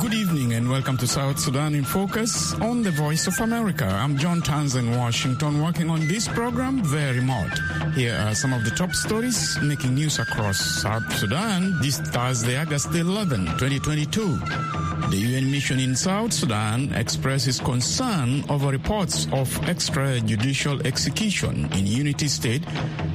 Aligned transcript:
Good 0.00 0.14
evening 0.14 0.52
and 0.52 0.70
welcome 0.70 0.96
to 0.98 1.06
South 1.08 1.40
Sudan 1.40 1.74
in 1.74 1.82
Focus 1.84 2.54
on 2.60 2.82
the 2.82 2.92
Voice 2.92 3.26
of 3.26 3.40
America. 3.40 3.86
I'm 3.86 4.16
John 4.16 4.40
in 4.76 4.96
Washington 4.96 5.62
working 5.62 5.90
on 5.90 6.06
this 6.06 6.28
program 6.28 6.84
very 6.84 7.20
much. 7.20 7.58
Here 7.96 8.14
are 8.14 8.34
some 8.36 8.52
of 8.52 8.64
the 8.64 8.70
top 8.70 8.94
stories 8.94 9.58
making 9.62 9.94
news 9.94 10.20
across 10.20 10.60
South 10.60 11.12
Sudan 11.18 11.74
this 11.80 11.98
Thursday, 11.98 12.56
August 12.56 12.94
11, 12.94 13.46
2022. 13.58 14.99
The 15.10 15.16
UN 15.16 15.50
mission 15.50 15.80
in 15.80 15.96
South 15.96 16.32
Sudan 16.32 16.92
expresses 16.92 17.58
concern 17.58 18.44
over 18.48 18.68
reports 18.68 19.26
of 19.32 19.50
extrajudicial 19.66 20.86
execution 20.86 21.68
in 21.72 21.84
Unity 21.84 22.28
State 22.28 22.62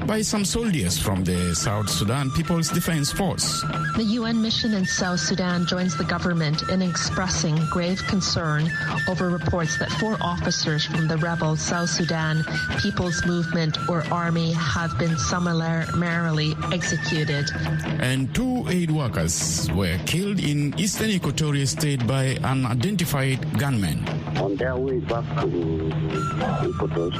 by 0.05 0.21
some 0.21 0.43
soldiers 0.43 0.99
from 0.99 1.23
the 1.23 1.55
South 1.55 1.89
Sudan 1.89 2.31
People's 2.31 2.67
Defense 2.67 3.13
Force. 3.13 3.61
The 3.95 4.03
UN 4.19 4.41
mission 4.41 4.73
in 4.73 4.85
South 4.85 5.21
Sudan 5.21 5.65
joins 5.67 5.95
the 5.95 6.03
government 6.03 6.67
in 6.67 6.81
expressing 6.81 7.55
grave 7.71 8.03
concern 8.07 8.69
over 9.07 9.29
reports 9.29 9.79
that 9.79 9.89
four 9.93 10.17
officers 10.19 10.83
from 10.85 11.07
the 11.07 11.15
rebel 11.17 11.55
South 11.55 11.89
Sudan 11.89 12.43
People's 12.81 13.25
Movement 13.25 13.77
or 13.87 14.03
Army 14.11 14.51
have 14.51 14.99
been 14.99 15.17
summarily 15.17 16.55
executed. 16.73 17.49
And 18.03 18.35
two 18.35 18.67
aid 18.67 18.91
workers 18.91 19.71
were 19.71 19.97
killed 20.05 20.43
in 20.43 20.77
eastern 20.77 21.09
Equatorial 21.09 21.65
State 21.65 21.84
by 21.93 22.35
unidentified 22.43 23.37
gunmen. 23.59 24.01
On 24.41 24.55
their 24.55 24.75
way 24.75 24.97
back 24.99 25.23
to 25.41 25.47
Ikotos, 26.65 27.13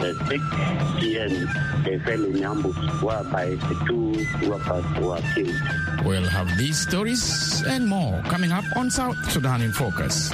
the 0.00 0.14
6 0.24 1.00
p.m. 1.00 1.84
they 1.84 1.98
fell 1.98 2.24
in 2.24 2.42
ambush 2.42 2.76
whereby 3.02 3.50
the 3.68 3.76
two 3.86 4.48
workers 4.48 4.84
were 5.04 5.20
killed. 5.34 6.06
We'll 6.06 6.28
have 6.28 6.48
these 6.56 6.78
stories 6.78 7.62
and 7.66 7.86
more 7.86 8.22
coming 8.22 8.52
up 8.52 8.64
on 8.74 8.90
South 8.90 9.18
Sudan 9.30 9.60
in 9.60 9.72
Focus. 9.72 10.32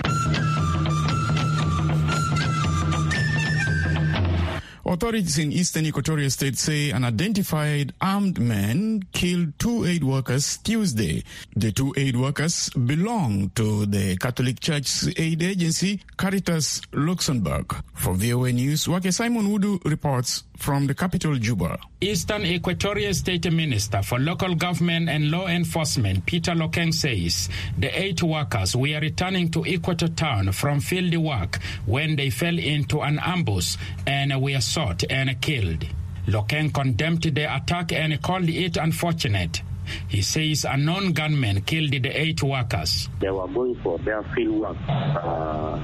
Authorities 4.94 5.38
in 5.38 5.50
eastern 5.50 5.86
Equatorial 5.86 6.30
State 6.30 6.56
say 6.56 6.90
an 6.90 7.02
unidentified 7.02 7.92
armed 8.00 8.38
man 8.38 9.02
killed 9.10 9.58
two 9.58 9.84
aid 9.84 10.04
workers 10.04 10.58
Tuesday. 10.58 11.24
The 11.56 11.72
two 11.72 11.92
aid 11.96 12.14
workers 12.14 12.70
belong 12.70 13.50
to 13.56 13.86
the 13.86 14.16
Catholic 14.18 14.60
Church's 14.60 15.12
aid 15.16 15.42
agency, 15.42 16.00
Caritas 16.16 16.80
Luxembourg. 16.92 17.74
For 17.94 18.14
VOA 18.14 18.52
News, 18.52 18.86
Waakhe 18.86 19.12
Simon 19.12 19.48
Wudu 19.48 19.84
reports 19.84 20.44
from 20.56 20.86
the 20.86 20.94
capital, 20.94 21.34
Juba. 21.34 21.76
Eastern 22.04 22.44
Equatorial 22.44 23.14
State 23.14 23.50
Minister 23.50 24.02
for 24.02 24.18
Local 24.18 24.54
Government 24.54 25.08
and 25.08 25.30
Law 25.30 25.46
Enforcement, 25.46 26.26
Peter 26.26 26.52
Lokeng, 26.52 26.92
says 26.92 27.48
the 27.78 27.88
eight 27.98 28.22
workers 28.22 28.76
were 28.76 29.00
returning 29.00 29.50
to 29.50 29.60
Ikotos 29.60 30.14
Town 30.14 30.52
from 30.52 30.80
field 30.80 31.16
work 31.16 31.58
when 31.86 32.14
they 32.16 32.28
fell 32.28 32.58
into 32.58 33.00
an 33.00 33.18
ambush 33.22 33.78
and 34.06 34.38
were 34.42 34.60
shot 34.60 35.02
and 35.08 35.40
killed. 35.40 35.86
Lokeng 36.26 36.74
condemned 36.74 37.22
the 37.22 37.56
attack 37.56 37.90
and 37.92 38.20
called 38.20 38.50
it 38.50 38.76
unfortunate. 38.76 39.62
He 40.06 40.20
says 40.20 40.66
a 40.68 40.76
known 40.76 41.12
gunman 41.14 41.62
killed 41.62 41.92
the 41.92 42.10
eight 42.10 42.42
workers. 42.42 43.08
They 43.20 43.30
were 43.30 43.48
going 43.48 43.76
for 43.82 43.98
their 44.00 44.22
field 44.34 44.60
work 44.60 44.76
uh, 44.88 45.78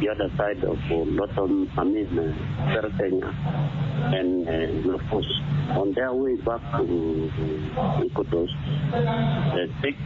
the 0.00 0.08
other 0.08 0.28
side 0.36 0.62
of 0.64 0.78
uh, 0.90 0.94
Lawton, 0.94 1.70
I 1.76 1.84
mean, 1.84 2.18
uh, 2.18 2.32
and 4.14 4.48
uh, 4.48 4.52
Lofos. 4.88 5.24
On 5.78 5.92
their 5.94 6.12
way 6.12 6.36
back 6.36 6.60
to 6.78 7.30
Ikotos, 8.02 8.50
at 8.92 9.82
6 9.82 9.96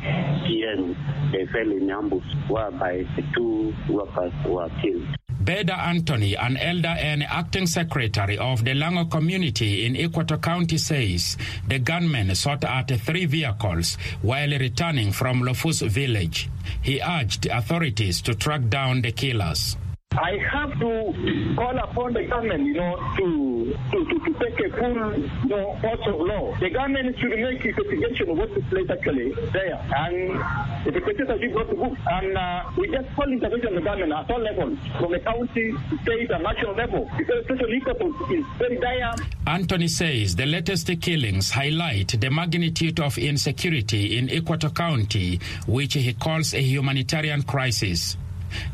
p.m., 0.47 0.97
they 1.33 1.47
fell 1.53 1.71
in 1.73 1.91
ambush 1.91 2.25
whereby 2.49 3.05
the 3.17 3.23
two 3.35 3.73
workers 3.91 4.33
were 4.47 4.69
killed. 4.83 5.16
Beda 5.47 5.79
Anthony, 5.79 6.35
an 6.37 6.57
elder 6.57 6.89
and 6.89 7.23
acting 7.23 7.69
secretary 7.69 8.37
of 8.37 8.65
the 8.65 8.73
Lango 8.73 9.09
community 9.09 9.87
in 9.87 9.95
Ikotos 9.95 10.43
County, 10.43 10.77
says 10.77 11.37
the 11.69 11.79
gunmen 11.79 12.35
shot 12.35 12.65
at 12.65 12.89
three 12.89 13.27
vehicles 13.27 13.97
while 14.23 14.51
returning 14.51 15.13
from 15.13 15.43
Lofus 15.43 15.89
village. 15.89 16.51
He 16.83 17.01
urged 17.01 17.47
authorities 17.47 18.21
to 18.23 18.35
track 18.35 18.69
down 18.69 19.03
the 19.03 19.13
killers. 19.13 19.77
I 20.19 20.39
have 20.51 20.73
to 20.81 21.55
call 21.57 21.77
upon 21.79 22.13
the 22.15 22.25
government, 22.25 22.65
you 22.67 22.75
know, 22.75 22.97
to 23.19 23.57
to, 23.93 24.05
to, 24.05 24.19
to 24.21 24.33
take 24.41 24.61
a 24.61 24.77
full, 24.77 25.19
you 25.19 25.49
know, 25.49 25.77
course 25.81 26.01
of 26.07 26.21
law. 26.21 26.55
The 26.61 26.71
government 26.71 27.19
should 27.19 27.31
make 27.31 27.65
investigation 27.65 28.31
of 28.31 28.39
what 28.39 28.51
place 28.71 28.89
actually 28.91 29.33
there. 29.53 29.77
And 29.97 30.39
the 30.85 30.95
investigators 30.97 31.41
should 31.41 31.53
go 31.53 31.65
to 31.65 31.75
book. 31.75 31.99
And 32.07 32.37
uh, 32.37 32.65
we 32.79 32.89
just 32.91 33.15
call 33.15 33.31
intervention 33.31 33.69
of 33.69 33.75
the 33.75 33.81
government 33.81 34.13
at 34.13 34.31
all 34.31 34.41
levels, 34.41 34.79
from 34.99 35.13
the 35.13 35.19
county, 35.21 35.75
state, 36.03 36.31
and 36.31 36.43
national 36.43 36.75
level. 36.75 37.11
Because 37.19 37.45
social 37.49 37.67
is 37.67 38.45
very 38.59 38.79
dire. 38.79 39.15
Anthony 39.47 39.89
says 39.89 40.37
the 40.37 40.47
latest 40.47 40.91
killings 41.01 41.51
highlight 41.51 42.21
the 42.21 42.31
magnitude 42.31 43.01
of 43.01 43.19
insecurity 43.19 44.19
in 44.19 44.29
Ikotos 44.29 44.75
County, 44.75 45.41
which 45.67 45.95
he 45.95 46.13
calls 46.15 46.55
a 46.55 46.61
humanitarian 46.61 47.43
crisis. 47.43 48.17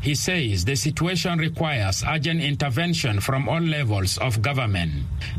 He 0.01 0.15
says 0.15 0.65
the 0.65 0.75
situation 0.75 1.39
requires 1.39 2.03
urgent 2.07 2.41
intervention 2.41 3.19
from 3.19 3.47
all 3.49 3.61
levels 3.61 4.17
of 4.17 4.41
government. 4.41 4.91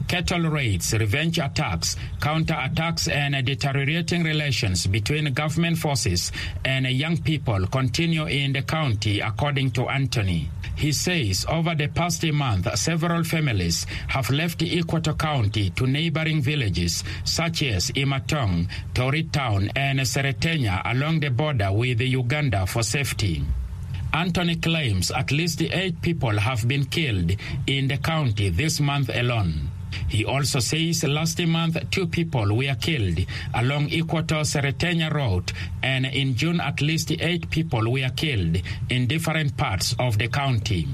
Cattle 0.09 0.51
raids, 0.51 0.93
revenge 0.93 1.39
attacks, 1.39 1.97
counter-attacks 2.21 3.09
and 3.09 3.45
deteriorating 3.45 4.23
relations 4.23 4.87
between 4.87 5.33
government 5.33 5.79
forces 5.79 6.33
and 6.65 6.87
young 6.87 7.17
people 7.19 7.67
continue 7.67 8.27
in 8.27 8.53
the 8.53 8.63
county, 8.63 9.21
according 9.21 9.71
to 9.73 9.89
Anthony. 9.89 10.51
He 10.77 10.93
says 10.93 11.47
over 11.49 11.75
the 11.75 11.89
past 11.89 12.25
month, 12.33 12.67
several 12.77 13.23
families 13.23 13.87
have 14.09 14.31
left 14.31 14.59
Ikotos 14.59 15.19
County 15.19 15.71
to 15.71 15.87
neighboring 15.87 16.43
villages 16.43 17.05
such 17.25 17.63
as 17.63 17.91
Imatong, 17.93 18.69
Torit 18.93 19.31
Town, 19.31 19.71
and 19.77 20.01
Seretenya 20.01 20.83
along 20.85 21.21
the 21.21 21.31
border 21.31 21.71
with 21.73 22.01
Uganda 22.01 22.67
for 22.67 22.83
safety. 22.83 23.45
Anthony 24.15 24.55
claims 24.55 25.11
at 25.11 25.33
least 25.33 25.61
eight 25.61 26.01
people 26.01 26.39
have 26.39 26.69
been 26.69 26.85
killed 26.85 27.35
in 27.67 27.89
the 27.89 27.97
county 27.97 28.49
this 28.49 28.79
month 28.79 29.11
alone. 29.13 29.69
He 30.09 30.25
also 30.25 30.61
says 30.61 31.03
last 31.03 31.41
month 31.45 31.77
two 31.91 32.07
people 32.07 32.57
were 32.57 32.77
killed 32.77 33.19
along 33.55 33.89
Ikotos 33.89 34.55
Seretenya 34.55 35.13
Road, 35.13 35.53
and 35.83 36.07
in 36.07 36.37
June 36.37 36.61
at 36.61 36.81
least 36.81 37.11
eight 37.11 37.51
people 37.51 37.91
were 37.91 38.09
killed 38.15 38.63
in 38.89 39.09
different 39.09 39.57
parts 39.57 39.97
of 39.99 40.17
the 40.17 40.29
county. 40.29 40.87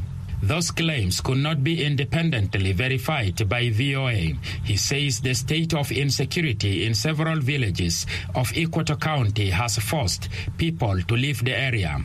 Those 0.42 0.70
claims 0.70 1.20
could 1.20 1.38
not 1.38 1.62
be 1.62 1.84
independently 1.84 2.72
verified 2.72 3.46
by 3.46 3.68
VOA. 3.68 4.32
He 4.64 4.78
says 4.78 5.20
the 5.20 5.34
state 5.34 5.74
of 5.74 5.92
insecurity 5.92 6.86
in 6.86 6.94
several 6.94 7.40
villages 7.40 8.06
of 8.34 8.50
Ikotos 8.52 8.98
County 8.98 9.50
has 9.50 9.76
forced 9.78 10.30
people 10.56 11.02
to 11.02 11.14
leave 11.14 11.44
the 11.44 11.54
area. 11.54 12.02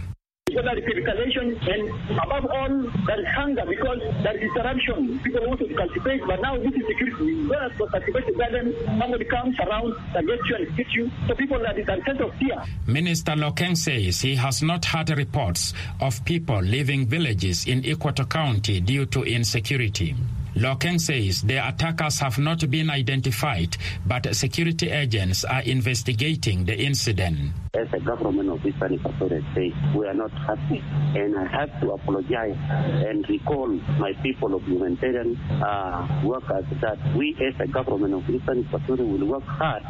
Is 0.56 0.62
escalation 0.62 1.52
and 1.68 2.18
above 2.18 2.46
all 2.46 2.70
there 3.06 3.20
is 3.20 3.28
hunger 3.36 3.66
because 3.68 4.00
there 4.24 4.38
is 4.38 4.44
interruption. 4.44 5.20
People 5.20 5.48
want 5.48 5.60
to 5.60 5.68
cultivate, 5.76 6.22
but 6.26 6.42
now 6.42 6.56
this 6.58 6.72
is 6.74 6.84
security. 6.88 7.46
Whereas 7.46 7.74
for 7.78 7.90
cultivate 7.90 8.38
garden, 8.38 8.74
somebody 8.86 9.26
comes 9.26 9.60
around, 9.60 9.94
targets 10.14 10.44
you 10.50 10.56
and 10.56 10.72
hits 10.78 10.96
you. 10.96 11.12
So 11.28 11.36
people 11.36 11.58
are 11.58 11.78
in 11.78 11.82
a 11.82 11.86
sense 12.06 12.20
of 12.22 12.34
fear. 12.36 12.64
Minister 12.88 13.34
Lokeng 13.34 13.76
says 13.76 14.22
he 14.22 14.36
has 14.36 14.62
not 14.64 14.86
had 14.86 15.10
reports 15.10 15.74
of 16.00 16.24
people 16.24 16.62
leaving 16.62 17.06
villages 17.06 17.68
in 17.68 17.82
Ikotos 17.82 18.30
County 18.30 18.80
due 18.80 19.06
to 19.08 19.24
insecurity. 19.24 20.16
Lokeng 20.56 21.02
says 21.02 21.42
the 21.42 21.58
attackers 21.68 22.20
have 22.20 22.38
not 22.40 22.70
been 22.70 22.90
identified, 22.90 23.76
but 24.06 24.34
security 24.34 24.90
agents 24.90 25.44
are 25.44 25.62
investigating 25.64 26.64
the 26.64 26.78
incident. 26.79 27.52
As 27.74 27.88
a 27.91 28.00
government 28.00 28.50
of 28.50 28.66
Eastern 28.66 28.94
Equatorial 28.94 29.44
State, 29.52 29.74
we 29.94 30.08
are 30.08 30.14
not 30.14 30.32
happy, 30.32 30.82
and 31.20 31.38
I 31.38 31.46
have 31.47 31.82
to 31.82 31.91
apologize 31.91 32.56
and 32.70 33.28
recall 33.28 33.68
my 34.00 34.14
people 34.24 34.56
of 34.56 34.64
humanitarian 34.64 35.35
uh, 35.62 36.22
workers 36.24 36.64
that 36.79 37.00
we, 37.18 37.35
as 37.46 37.59
a 37.59 37.68
government 37.68 38.14
of 38.14 38.29
Eastern 38.29 38.59
Equatorial, 38.59 39.09
will 39.09 39.26
work 39.28 39.44
hard 39.44 39.84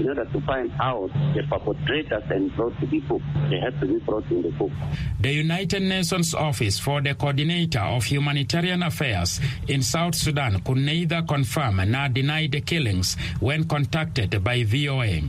in 0.00 0.08
order 0.08 0.24
to 0.24 0.40
find 0.40 0.72
out 0.80 1.10
the 1.36 1.44
perpetrators 1.48 2.24
and 2.30 2.54
brought 2.56 2.76
to 2.80 2.86
the 2.86 2.98
book. 3.00 3.22
They 3.50 3.60
have 3.60 3.78
to 3.78 3.86
be 3.86 3.98
brought 4.00 4.28
in 4.32 4.42
the 4.42 4.50
book. 4.50 4.72
The 5.20 5.32
United 5.32 5.82
Nations 5.82 6.34
Office 6.34 6.80
for 6.80 7.00
the 7.00 7.14
Coordinator 7.14 7.80
of 7.80 8.04
Humanitarian 8.04 8.82
Affairs 8.82 9.40
in 9.68 9.82
South 9.82 10.07
Sudan 10.14 10.60
could 10.60 10.78
neither 10.78 11.22
confirm 11.22 11.76
nor 11.90 12.08
deny 12.08 12.46
the 12.46 12.60
killings 12.60 13.16
when 13.40 13.64
contacted 13.64 14.42
by 14.42 14.64
VOA. 14.64 15.22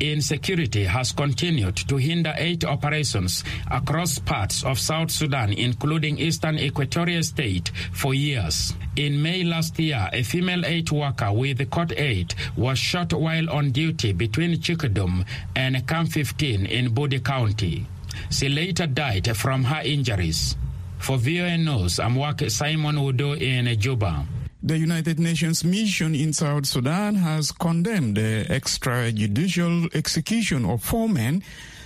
Insecurity 0.00 0.82
has 0.84 1.12
continued 1.12 1.76
to 1.76 1.96
hinder 1.96 2.34
aid 2.36 2.64
operations 2.64 3.44
across 3.70 4.18
parts 4.18 4.64
of 4.64 4.78
South 4.78 5.12
Sudan, 5.12 5.52
including 5.52 6.18
eastern 6.18 6.58
Equatorial 6.58 7.22
State, 7.22 7.70
for 7.92 8.12
years. 8.12 8.74
In 8.96 9.22
May 9.22 9.44
last 9.44 9.78
year, 9.78 10.08
a 10.12 10.24
female 10.24 10.66
aid 10.66 10.90
worker 10.90 11.32
with 11.32 11.58
Cordaid 11.70 12.34
was 12.56 12.80
shot 12.80 13.12
while 13.12 13.48
on 13.50 13.70
duty 13.70 14.12
between 14.12 14.58
Chukudum 14.58 15.24
and 15.54 15.86
Camp 15.86 16.10
15 16.10 16.66
in 16.66 16.92
Budi 16.92 17.24
County. 17.24 17.86
She 18.30 18.48
later 18.48 18.88
died 18.88 19.36
from 19.36 19.64
her 19.64 19.82
injuries. 19.82 20.56
For 21.02 21.18
VOA 21.18 21.58
News, 21.58 21.98
I'm 21.98 22.14
Simon 22.48 22.94
Wudu 22.94 23.34
in 23.40 23.66
Juba. 23.80 24.24
The 24.62 24.78
United 24.78 25.18
Nations 25.18 25.64
mission 25.64 26.14
in 26.14 26.32
South 26.32 26.64
Sudan 26.64 27.16
has 27.16 27.50
condemned 27.50 28.16
the 28.16 28.46
extrajudicial 28.48 29.92
execution 29.96 30.64
of 30.64 30.80
four 30.80 31.08
men 31.08 31.42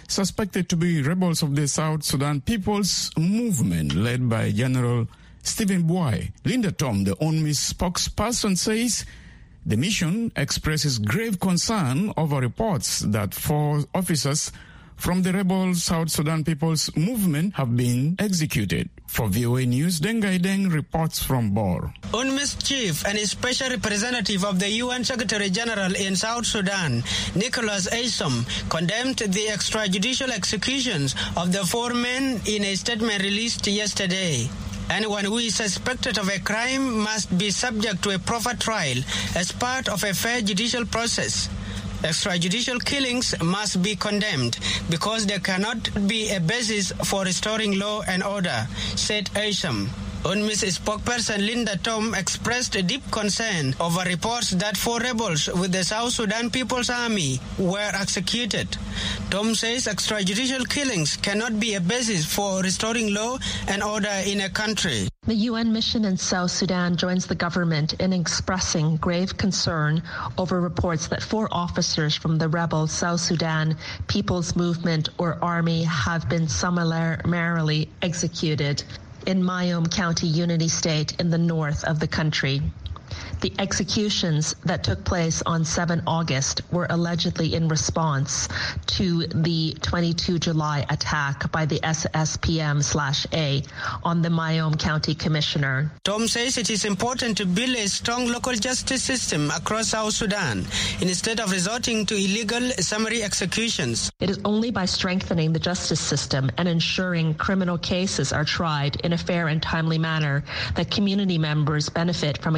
suspected 0.07 0.69
to 0.69 0.77
be 0.77 1.01
rebels 1.01 1.43
of 1.43 1.57
the 1.57 1.67
South 1.67 2.05
Sudan 2.05 2.43
People's 2.43 3.11
Movement 3.17 3.95
led 3.95 4.29
by 4.29 4.51
General 4.53 5.09
Stephen 5.43 5.85
Buay. 5.85 6.31
Linda 6.45 6.71
Tom, 6.71 7.05
the 7.05 7.17
UNMISS 7.17 7.73
spokesperson, 7.73 8.55
says 8.55 9.07
the 9.65 9.79
mission 9.79 10.31
expresses 10.37 10.99
grave 10.99 11.41
concern 11.41 12.13
over 12.19 12.37
reports 12.37 13.01
that 13.01 13.33
four 13.33 13.83
officers 13.95 14.53
from 14.97 15.23
the 15.23 15.33
rebel 15.33 15.75
South 15.75 16.11
Sudan 16.11 16.45
People's 16.45 16.95
Movement 16.97 17.55
have 17.55 17.77
been 17.77 18.17
executed. 18.19 18.89
For 19.07 19.29
VOA 19.29 19.65
News, 19.65 20.01
Dengai 20.01 20.39
Deng 20.41 20.73
reports 20.73 21.23
from 21.23 21.51
Bor. 21.51 21.95
UNMISS 22.13 22.57
chief 22.63 23.07
and 23.07 23.19
special 23.21 23.71
representative 23.71 24.45
of 24.45 24.59
the 24.59 24.69
UN 24.83 25.05
Secretary 25.05 25.49
General 25.49 25.95
in 25.95 26.17
South 26.17 26.45
Sudan, 26.45 27.03
Nicholas 27.35 27.89
Haysom, 27.89 28.45
condemned 28.69 29.19
the 29.19 29.47
extrajudicial 29.47 30.31
executions 30.31 31.15
of 31.37 31.53
the 31.53 31.65
four 31.65 31.95
men 31.95 32.41
in 32.47 32.65
a 32.65 32.75
statement 32.75 33.23
released 33.23 33.67
yesterday. 33.67 34.49
Anyone 34.89 35.25
who 35.25 35.39
is 35.39 35.57
suspected 35.57 36.17
of 36.19 36.29
a 36.29 36.39
crime 36.39 37.01
must 37.01 37.37
be 37.37 37.51
subject 37.51 38.03
to 38.05 38.11
a 38.15 38.19
proper 38.19 38.55
trial 38.55 38.99
as 39.35 39.51
part 39.51 39.89
of 39.89 40.05
a 40.05 40.15
fair 40.15 40.41
judicial 40.43 40.87
process. 40.87 41.49
Extrajudicial 42.03 42.85
killings 42.85 43.35
must 43.43 43.83
be 43.83 43.97
condemned 43.97 44.59
because 44.91 45.27
there 45.27 45.39
cannot 45.41 46.07
be 46.07 46.31
a 46.31 46.41
basis 46.41 46.93
for 47.05 47.25
restoring 47.25 47.79
law 47.79 48.03
and 48.07 48.23
order, 48.23 48.67
said 48.95 49.27
Haysom. 49.35 49.89
UNMISS 50.27 50.81
spokesperson 50.81 51.47
Linda 51.47 51.77
Tom 51.77 52.13
expressed 52.13 52.73
deep 52.89 53.09
concern 53.13 53.77
over 53.79 54.01
reports 54.01 54.51
that 54.51 54.77
four 54.77 54.99
rebels 54.99 55.47
with 55.47 55.71
the 55.71 55.85
South 55.85 56.11
Sudan 56.15 56.51
People's 56.51 56.91
Army 56.91 57.39
were 57.59 57.93
executed. 57.95 58.77
Tom 59.31 59.55
says 59.55 59.87
extrajudicial 59.87 60.69
killings 60.69 61.17
cannot 61.17 61.61
be 61.61 61.75
a 61.75 61.81
basis 61.81 62.27
for 62.27 62.61
restoring 62.61 63.15
law 63.15 63.39
and 63.69 63.85
order 63.85 64.21
in 64.27 64.41
a 64.41 64.51
country. 64.51 65.07
The 65.29 65.47
UN 65.51 65.73
mission 65.73 66.05
in 66.05 66.17
South 66.17 66.51
Sudan 66.51 66.97
joins 66.97 67.27
the 67.27 67.37
government 67.37 67.93
in 68.01 68.13
expressing 68.13 68.97
grave 68.97 69.37
concern 69.37 70.03
over 70.39 70.61
reports 70.61 71.07
that 71.07 71.23
four 71.23 71.47
officers 71.53 72.17
from 72.17 72.37
the 72.39 72.49
rebel 72.49 72.89
South 72.89 73.21
Sudan 73.21 73.77
People's 74.09 74.57
Movement 74.57 75.09
or 75.19 75.39
Army 75.41 75.85
have 75.85 76.29
been 76.29 76.49
summarily 76.49 77.89
executed 78.03 78.83
in 79.27 79.43
Mayom 79.43 79.91
County, 79.91 80.29
Unity 80.29 80.69
State 80.69 81.21
in 81.21 81.31
the 81.31 81.39
north 81.39 81.85
of 81.85 81.99
the 81.99 82.09
country. 82.09 82.63
The 83.41 83.53
executions 83.59 84.55
that 84.65 84.83
took 84.83 85.05
place 85.05 85.43
on 85.45 85.65
7 85.65 86.03
August 86.07 86.63
were 86.73 86.87
allegedly 86.91 87.55
in 87.55 87.69
response 87.69 88.49
to 88.87 89.27
the 89.27 89.77
22 89.83 90.39
July 90.39 90.87
attack 90.89 91.51
by 91.53 91.67
the 91.67 91.79
SSPM/A 91.81 93.63
on 94.03 94.23
the 94.23 94.31
Mayom 94.31 94.79
County 94.79 95.15
Commissioner. 95.15 95.93
Tom 96.05 96.27
says 96.29 96.57
it 96.57 96.71
is 96.71 96.85
important 96.85 97.37
to 97.37 97.47
build 97.47 97.77
a 97.77 97.89
strong 97.89 98.27
local 98.27 98.55
justice 98.55 99.03
system 99.03 99.51
across 99.51 99.89
South 99.89 100.15
Sudan 100.15 100.65
instead 101.01 101.39
of 101.39 101.53
resorting 101.53 102.07
to 102.07 102.17
illegal 102.17 102.71
summary 102.79 103.23
executions. 103.23 104.11
It 104.19 104.31
is 104.31 104.41
only 104.45 104.71
by 104.71 104.87
strengthening 104.87 105.53
the 105.53 105.61
justice 105.61 106.01
system 106.01 106.51
and 106.57 106.67
ensuring 106.67 107.35
criminal 107.35 107.77
cases 107.79 108.33
are 108.33 108.45
tried 108.45 108.97
in 109.05 109.13
a 109.13 109.19
fair 109.19 109.49
and 109.49 109.63
timely 109.63 109.99
manner 109.99 110.43
that 110.75 110.91
community 110.91 111.39
members 111.39 111.89
benefit 111.89 112.39
from 112.43 112.57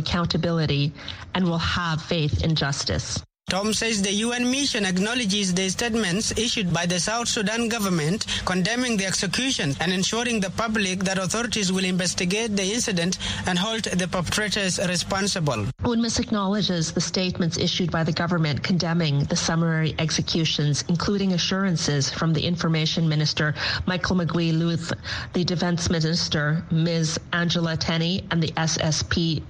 and 1.34 1.44
will 1.44 1.58
have 1.58 2.02
faith 2.02 2.44
in 2.44 2.54
justice. 2.54 3.22
Tom 3.48 3.72
says 3.72 4.02
the 4.02 4.12
UN 4.12 4.50
mission 4.50 4.84
acknowledges 4.84 5.54
the 5.54 5.70
statements 5.70 6.36
issued 6.36 6.70
by 6.70 6.84
the 6.84 7.00
South 7.00 7.28
Sudan 7.28 7.68
government 7.70 8.26
condemning 8.44 8.98
the 8.98 9.06
execution 9.06 9.74
and 9.80 9.90
ensuring 9.90 10.38
the 10.40 10.50
public 10.50 11.00
that 11.04 11.16
authorities 11.16 11.72
will 11.72 11.86
investigate 11.86 12.54
the 12.54 12.62
incident 12.74 13.16
and 13.46 13.58
hold 13.58 13.84
the 13.84 14.06
perpetrators 14.06 14.78
responsible. 14.86 15.64
UNMISS 15.82 16.18
acknowledges 16.18 16.92
the 16.92 17.00
statements 17.00 17.56
issued 17.56 17.90
by 17.90 18.04
the 18.04 18.12
government 18.12 18.62
condemning 18.62 19.24
the 19.24 19.36
summary 19.36 19.94
executions, 19.98 20.84
including 20.88 21.32
assurances 21.32 22.10
from 22.12 22.34
the 22.34 22.44
Information 22.44 23.08
Minister 23.08 23.54
Michael 23.86 24.16
Makuei 24.16 24.52
Lueth, 24.52 24.92
the 25.32 25.42
Defense 25.44 25.88
Minister 25.88 26.62
Ms. 26.70 27.18
Angela 27.32 27.78
Teny, 27.78 28.24
and 28.30 28.42
the 28.42 28.52
SSPDF 28.52 29.40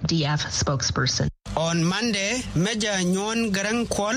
spokesperson. 0.55 1.29
On 1.59 1.83
Monday, 1.83 2.41
Major 2.55 2.95
Nguyen 3.03 3.51
Garang 3.51 3.89
Kwol, 3.89 4.15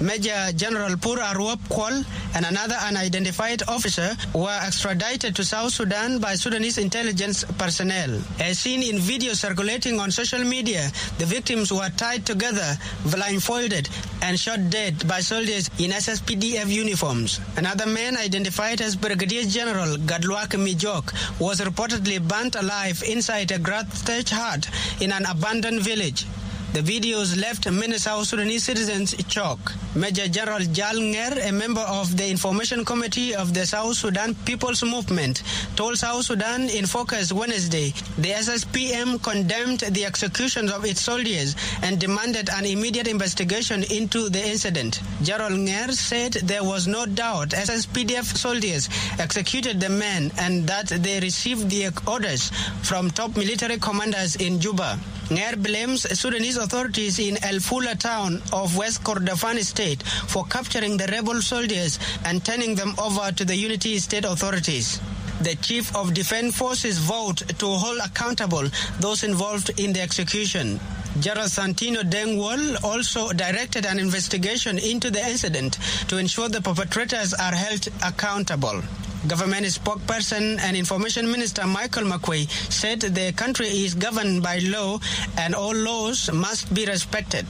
Major 0.00 0.52
General 0.56 0.96
Pur 0.96 1.16
Arwap 1.18 1.58
Kwol, 1.68 2.02
and 2.34 2.46
another 2.46 2.76
unidentified 2.80 3.60
officer 3.68 4.16
were 4.34 4.58
extradited 4.64 5.36
to 5.36 5.44
South 5.44 5.74
Sudan 5.74 6.18
by 6.18 6.34
Sudanese 6.34 6.78
intelligence 6.78 7.44
personnel. 7.58 8.22
As 8.40 8.60
seen 8.60 8.82
in 8.82 8.98
video 9.00 9.34
circulating 9.34 10.00
on 10.00 10.10
social 10.10 10.42
media, 10.42 10.90
the 11.18 11.26
victims 11.26 11.70
were 11.70 11.90
tied 11.98 12.24
together, 12.24 12.78
blindfolded, 13.12 13.90
and 14.22 14.40
shot 14.40 14.70
dead 14.70 15.06
by 15.06 15.20
soldiers 15.20 15.68
in 15.78 15.90
SSPDF 15.90 16.68
uniforms. 16.72 17.38
Another 17.58 17.84
man 17.84 18.16
identified 18.16 18.80
as 18.80 18.96
Brigadier 18.96 19.42
General 19.42 19.98
Gadluak 19.98 20.56
Mijok 20.56 21.12
was 21.38 21.60
reportedly 21.60 22.26
burnt 22.26 22.54
alive 22.56 23.02
inside 23.06 23.50
a 23.52 23.58
grass-thatched 23.58 24.30
hut 24.30 24.70
in 25.02 25.12
an 25.12 25.26
abandoned 25.26 25.80
village. 25.82 26.24
The 26.74 26.80
videos 26.80 27.40
left 27.40 27.68
many 27.70 27.96
South 27.96 28.26
Sudanese 28.26 28.64
citizens 28.64 29.14
shocked. 29.28 29.72
Major 29.96 30.28
General 30.28 30.60
Jal 30.60 30.96
Nger, 30.96 31.48
a 31.48 31.50
member 31.50 31.80
of 31.80 32.14
the 32.16 32.28
Information 32.28 32.84
Committee 32.84 33.34
of 33.34 33.54
the 33.54 33.64
South 33.66 33.96
Sudan 33.96 34.34
People's 34.44 34.82
Movement, 34.84 35.42
told 35.76 35.96
South 35.96 36.26
Sudan 36.26 36.68
in 36.68 36.84
Focus 36.84 37.32
Wednesday 37.32 37.94
the 38.18 38.28
SSPM 38.28 39.20
condemned 39.22 39.80
the 39.80 40.04
executions 40.04 40.70
of 40.70 40.84
its 40.84 41.00
soldiers 41.00 41.56
and 41.82 41.98
demanded 41.98 42.50
an 42.50 42.66
immediate 42.66 43.08
investigation 43.08 43.82
into 43.90 44.28
the 44.28 44.46
incident. 44.46 45.00
General 45.22 45.52
Nger 45.52 45.92
said 45.92 46.32
there 46.34 46.64
was 46.64 46.86
no 46.86 47.06
doubt 47.06 47.48
SSPDF 47.48 48.36
soldiers 48.36 48.90
executed 49.18 49.80
the 49.80 49.88
men 49.88 50.30
and 50.38 50.66
that 50.68 50.88
they 50.88 51.18
received 51.20 51.70
the 51.70 51.90
orders 52.06 52.50
from 52.82 53.10
top 53.10 53.36
military 53.38 53.78
commanders 53.78 54.36
in 54.36 54.60
Juba. 54.60 54.98
Nger 55.30 55.62
blames 55.62 56.18
Sudanese 56.18 56.56
authorities 56.56 57.18
in 57.18 57.36
El 57.44 57.60
Fula 57.60 57.94
town 57.98 58.42
of 58.50 58.78
West 58.78 59.04
Kordofan 59.04 59.62
state 59.62 60.02
for 60.02 60.46
capturing 60.46 60.96
the 60.96 61.06
rebel 61.08 61.42
soldiers 61.42 61.98
and 62.24 62.42
turning 62.42 62.74
them 62.74 62.94
over 62.98 63.30
to 63.32 63.44
the 63.44 63.54
Unity 63.54 63.98
state 63.98 64.24
authorities. 64.24 65.00
The 65.42 65.54
Chief 65.56 65.94
of 65.94 66.14
Defense 66.14 66.56
Forces 66.56 66.96
vowed 66.96 67.36
to 67.58 67.66
hold 67.66 67.98
accountable 67.98 68.70
those 69.00 69.22
involved 69.22 69.78
in 69.78 69.92
the 69.92 70.00
execution. 70.00 70.80
General 71.20 71.48
Santino 71.48 72.02
Deng 72.02 72.38
Wol 72.38 72.78
also 72.82 73.30
directed 73.32 73.84
an 73.84 73.98
investigation 73.98 74.78
into 74.78 75.10
the 75.10 75.20
incident 75.20 75.76
to 76.08 76.16
ensure 76.16 76.48
the 76.48 76.62
perpetrators 76.62 77.34
are 77.34 77.54
held 77.54 77.86
accountable. 78.02 78.82
Government 79.26 79.66
spokesperson 79.66 80.60
and 80.60 80.76
information 80.76 81.30
minister 81.30 81.66
Michael 81.66 82.04
Makuei 82.04 82.48
said 82.70 83.00
the 83.00 83.32
country 83.32 83.66
is 83.66 83.94
governed 83.94 84.42
by 84.42 84.58
law 84.58 84.98
and 85.36 85.54
all 85.54 85.74
laws 85.74 86.30
must 86.32 86.72
be 86.72 86.86
respected. 86.86 87.44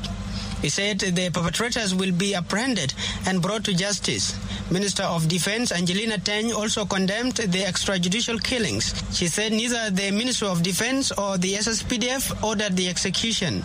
He 0.63 0.71
said 0.71 0.99
the 0.99 1.31
perpetrators 1.31 1.95
will 1.95 2.11
be 2.13 2.35
apprehended 2.35 2.95
and 3.27 3.43
brought 3.43 3.65
to 3.65 3.75
justice. 3.75 4.35
Minister 4.71 5.05
of 5.05 5.29
Defense 5.29 5.71
Angelina 5.71 6.19
Teny 6.19 6.53
also 6.53 6.85
condemned 6.85 7.37
the 7.37 7.63
extrajudicial 7.63 8.43
killings. 8.43 8.95
She 9.13 9.29
said 9.29 9.53
neither 9.53 9.91
the 9.91 10.11
Ministry 10.11 10.49
of 10.49 10.63
Defense 10.63 11.13
or 11.13 11.39
the 11.39 11.55
SSPDF 11.55 12.43
ordered 12.43 12.77
the 12.77 12.89
execution. 12.89 13.63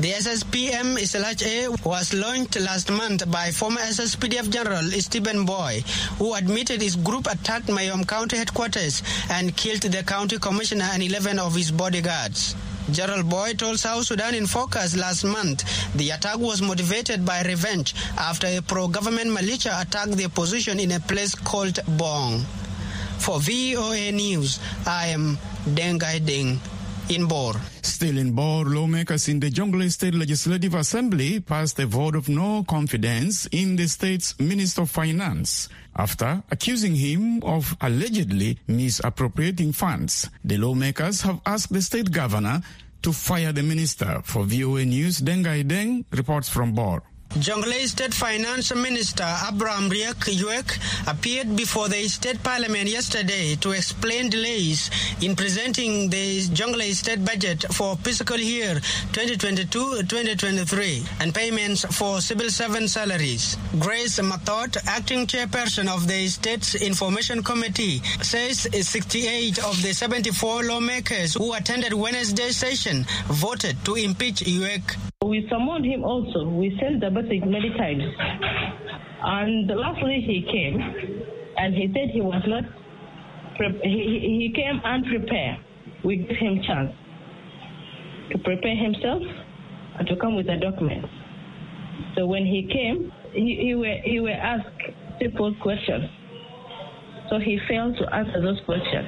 The 0.00 0.12
SSPM 0.12 0.96
SLHA 0.96 1.84
was 1.84 2.14
launched 2.14 2.58
last 2.58 2.90
month 2.90 3.30
by 3.30 3.50
former 3.50 3.82
SSPDF 3.82 4.48
General 4.48 4.82
Stephen 4.92 5.44
Buay, 5.46 5.82
who 6.16 6.32
admitted 6.32 6.80
his 6.80 6.96
group 6.96 7.26
attacked 7.26 7.66
Mayom 7.66 8.08
County 8.08 8.38
headquarters 8.38 9.02
and 9.28 9.54
killed 9.54 9.82
the 9.82 10.02
county 10.02 10.38
commissioner 10.38 10.88
and 10.94 11.02
11 11.02 11.38
of 11.38 11.54
his 11.54 11.70
bodyguards. 11.70 12.56
General 12.90 13.22
Buay 13.24 13.58
told 13.58 13.78
South 13.78 14.06
Sudan 14.06 14.34
in 14.34 14.46
Focus 14.46 14.96
last 14.96 15.22
month 15.22 15.64
the 15.94 16.08
attack 16.08 16.38
was 16.38 16.62
motivated 16.62 17.26
by 17.26 17.42
revenge 17.42 17.94
after 18.16 18.46
a 18.46 18.62
pro-government 18.62 19.30
militia 19.30 19.76
attacked 19.82 20.12
the 20.12 20.24
opposition 20.24 20.80
in 20.80 20.92
a 20.92 21.00
place 21.00 21.34
called 21.34 21.78
Bong. 21.98 22.40
For 23.18 23.38
VOA 23.38 24.12
News, 24.12 24.60
I 24.86 25.08
am 25.08 25.36
Dengai 25.68 26.24
Ding 26.24 26.58
in 27.10 27.26
Bor. 27.26 27.54
Still 27.82 28.18
in 28.18 28.32
Bor, 28.32 28.64
lawmakers 28.64 29.28
in 29.28 29.40
the 29.40 29.50
Jonglei 29.50 29.90
State 29.90 30.14
Legislative 30.14 30.74
Assembly 30.74 31.40
passed 31.40 31.78
a 31.80 31.86
vote 31.86 32.14
of 32.14 32.28
no 32.28 32.62
confidence 32.64 33.46
in 33.50 33.76
the 33.76 33.88
state's 33.88 34.38
Minister 34.38 34.82
of 34.82 34.90
Finance 34.90 35.68
after 35.96 36.42
accusing 36.50 36.94
him 36.94 37.42
of 37.42 37.76
allegedly 37.80 38.58
misappropriating 38.68 39.72
funds. 39.72 40.30
The 40.44 40.58
lawmakers 40.58 41.22
have 41.22 41.40
asked 41.44 41.72
the 41.72 41.82
state 41.82 42.12
governor 42.12 42.62
to 43.02 43.12
fire 43.12 43.52
the 43.52 43.62
minister. 43.62 44.20
For 44.24 44.44
VOA 44.44 44.84
News, 44.84 45.20
Dengai 45.20 45.64
Deng 45.64 46.04
reports 46.12 46.48
from 46.48 46.74
Bor. 46.74 47.02
Jonglei 47.38 47.86
State 47.86 48.12
Finance 48.12 48.74
Minister 48.74 49.22
Abraham 49.48 49.88
Riek 49.88 50.34
Yuek 50.34 50.78
appeared 51.08 51.54
before 51.54 51.88
the 51.88 52.08
State 52.08 52.42
Parliament 52.42 52.88
yesterday 52.88 53.54
to 53.54 53.70
explain 53.70 54.28
delays 54.30 54.90
in 55.22 55.36
presenting 55.36 56.10
the 56.10 56.40
Jonglei 56.50 56.92
State 56.92 57.24
budget 57.24 57.64
for 57.72 57.94
fiscal 57.98 58.36
year 58.36 58.74
2022-2023 59.12 61.06
and 61.22 61.32
payments 61.32 61.84
for 61.96 62.20
civil 62.20 62.50
servant 62.50 62.90
salaries. 62.90 63.56
Grace 63.78 64.18
Mathot, 64.18 64.76
acting 64.88 65.24
chairperson 65.28 65.86
of 65.86 66.08
the 66.08 66.26
State's 66.26 66.74
Information 66.74 67.44
Committee, 67.44 68.02
says 68.22 68.66
68 68.72 69.64
of 69.64 69.80
the 69.82 69.92
74 69.92 70.64
lawmakers 70.64 71.34
who 71.34 71.54
attended 71.54 71.92
Wednesday's 71.92 72.56
session 72.56 73.06
voted 73.28 73.76
to 73.84 73.94
impeach 73.94 74.40
Yuek. 74.40 75.09
We 75.26 75.46
summoned 75.50 75.84
him 75.84 76.02
also. 76.02 76.48
We 76.48 76.74
sent 76.80 77.02
the 77.02 77.10
message 77.10 77.44
many 77.44 77.68
times. 77.76 78.02
And 79.22 79.68
lastly, 79.68 80.24
he 80.26 80.40
came 80.50 80.80
and 81.58 81.74
he 81.74 81.92
said 81.92 82.08
he 82.08 82.22
was 82.22 82.42
not, 82.46 82.64
pre- 83.54 83.80
he, 83.84 84.48
he 84.48 84.52
came 84.56 84.80
unprepared. 84.82 85.58
We 86.06 86.24
gave 86.24 86.38
him 86.38 86.62
chance 86.66 86.92
to 88.32 88.38
prepare 88.38 88.74
himself 88.74 89.20
and 89.98 90.08
to 90.08 90.16
come 90.16 90.36
with 90.36 90.48
a 90.48 90.56
document. 90.56 91.04
So 92.16 92.24
when 92.24 92.46
he 92.46 92.66
came, 92.72 93.12
he, 93.34 93.58
he, 93.60 93.74
were, 93.74 93.96
he 94.02 94.20
were 94.20 94.30
asked 94.30 94.72
simple 95.20 95.54
questions. 95.60 96.08
So 97.28 97.38
he 97.38 97.58
failed 97.68 97.94
to 97.98 98.14
answer 98.14 98.40
those 98.40 98.60
questions. 98.64 99.06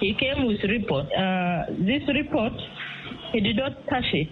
He 0.00 0.12
came 0.18 0.44
with 0.44 0.58
report. 0.68 1.06
Uh, 1.16 1.66
this 1.86 2.02
report, 2.12 2.52
he 3.32 3.38
did 3.38 3.58
not 3.58 3.70
touch 3.88 4.10
it 4.12 4.28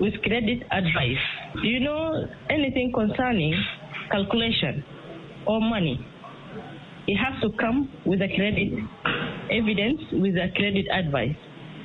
with 0.00 0.14
credit 0.22 0.62
advice. 0.72 1.22
Do 1.62 1.68
you 1.68 1.80
know 1.80 2.26
anything 2.48 2.90
concerning 2.92 3.54
calculation 4.10 4.82
or 5.46 5.60
money? 5.60 6.04
He 7.06 7.14
has 7.16 7.40
to 7.42 7.50
come 7.58 7.90
with 8.06 8.20
a 8.22 8.28
credit 8.34 8.72
evidence, 9.50 10.00
with 10.12 10.34
a 10.36 10.48
credit 10.56 10.86
advice. 10.92 11.36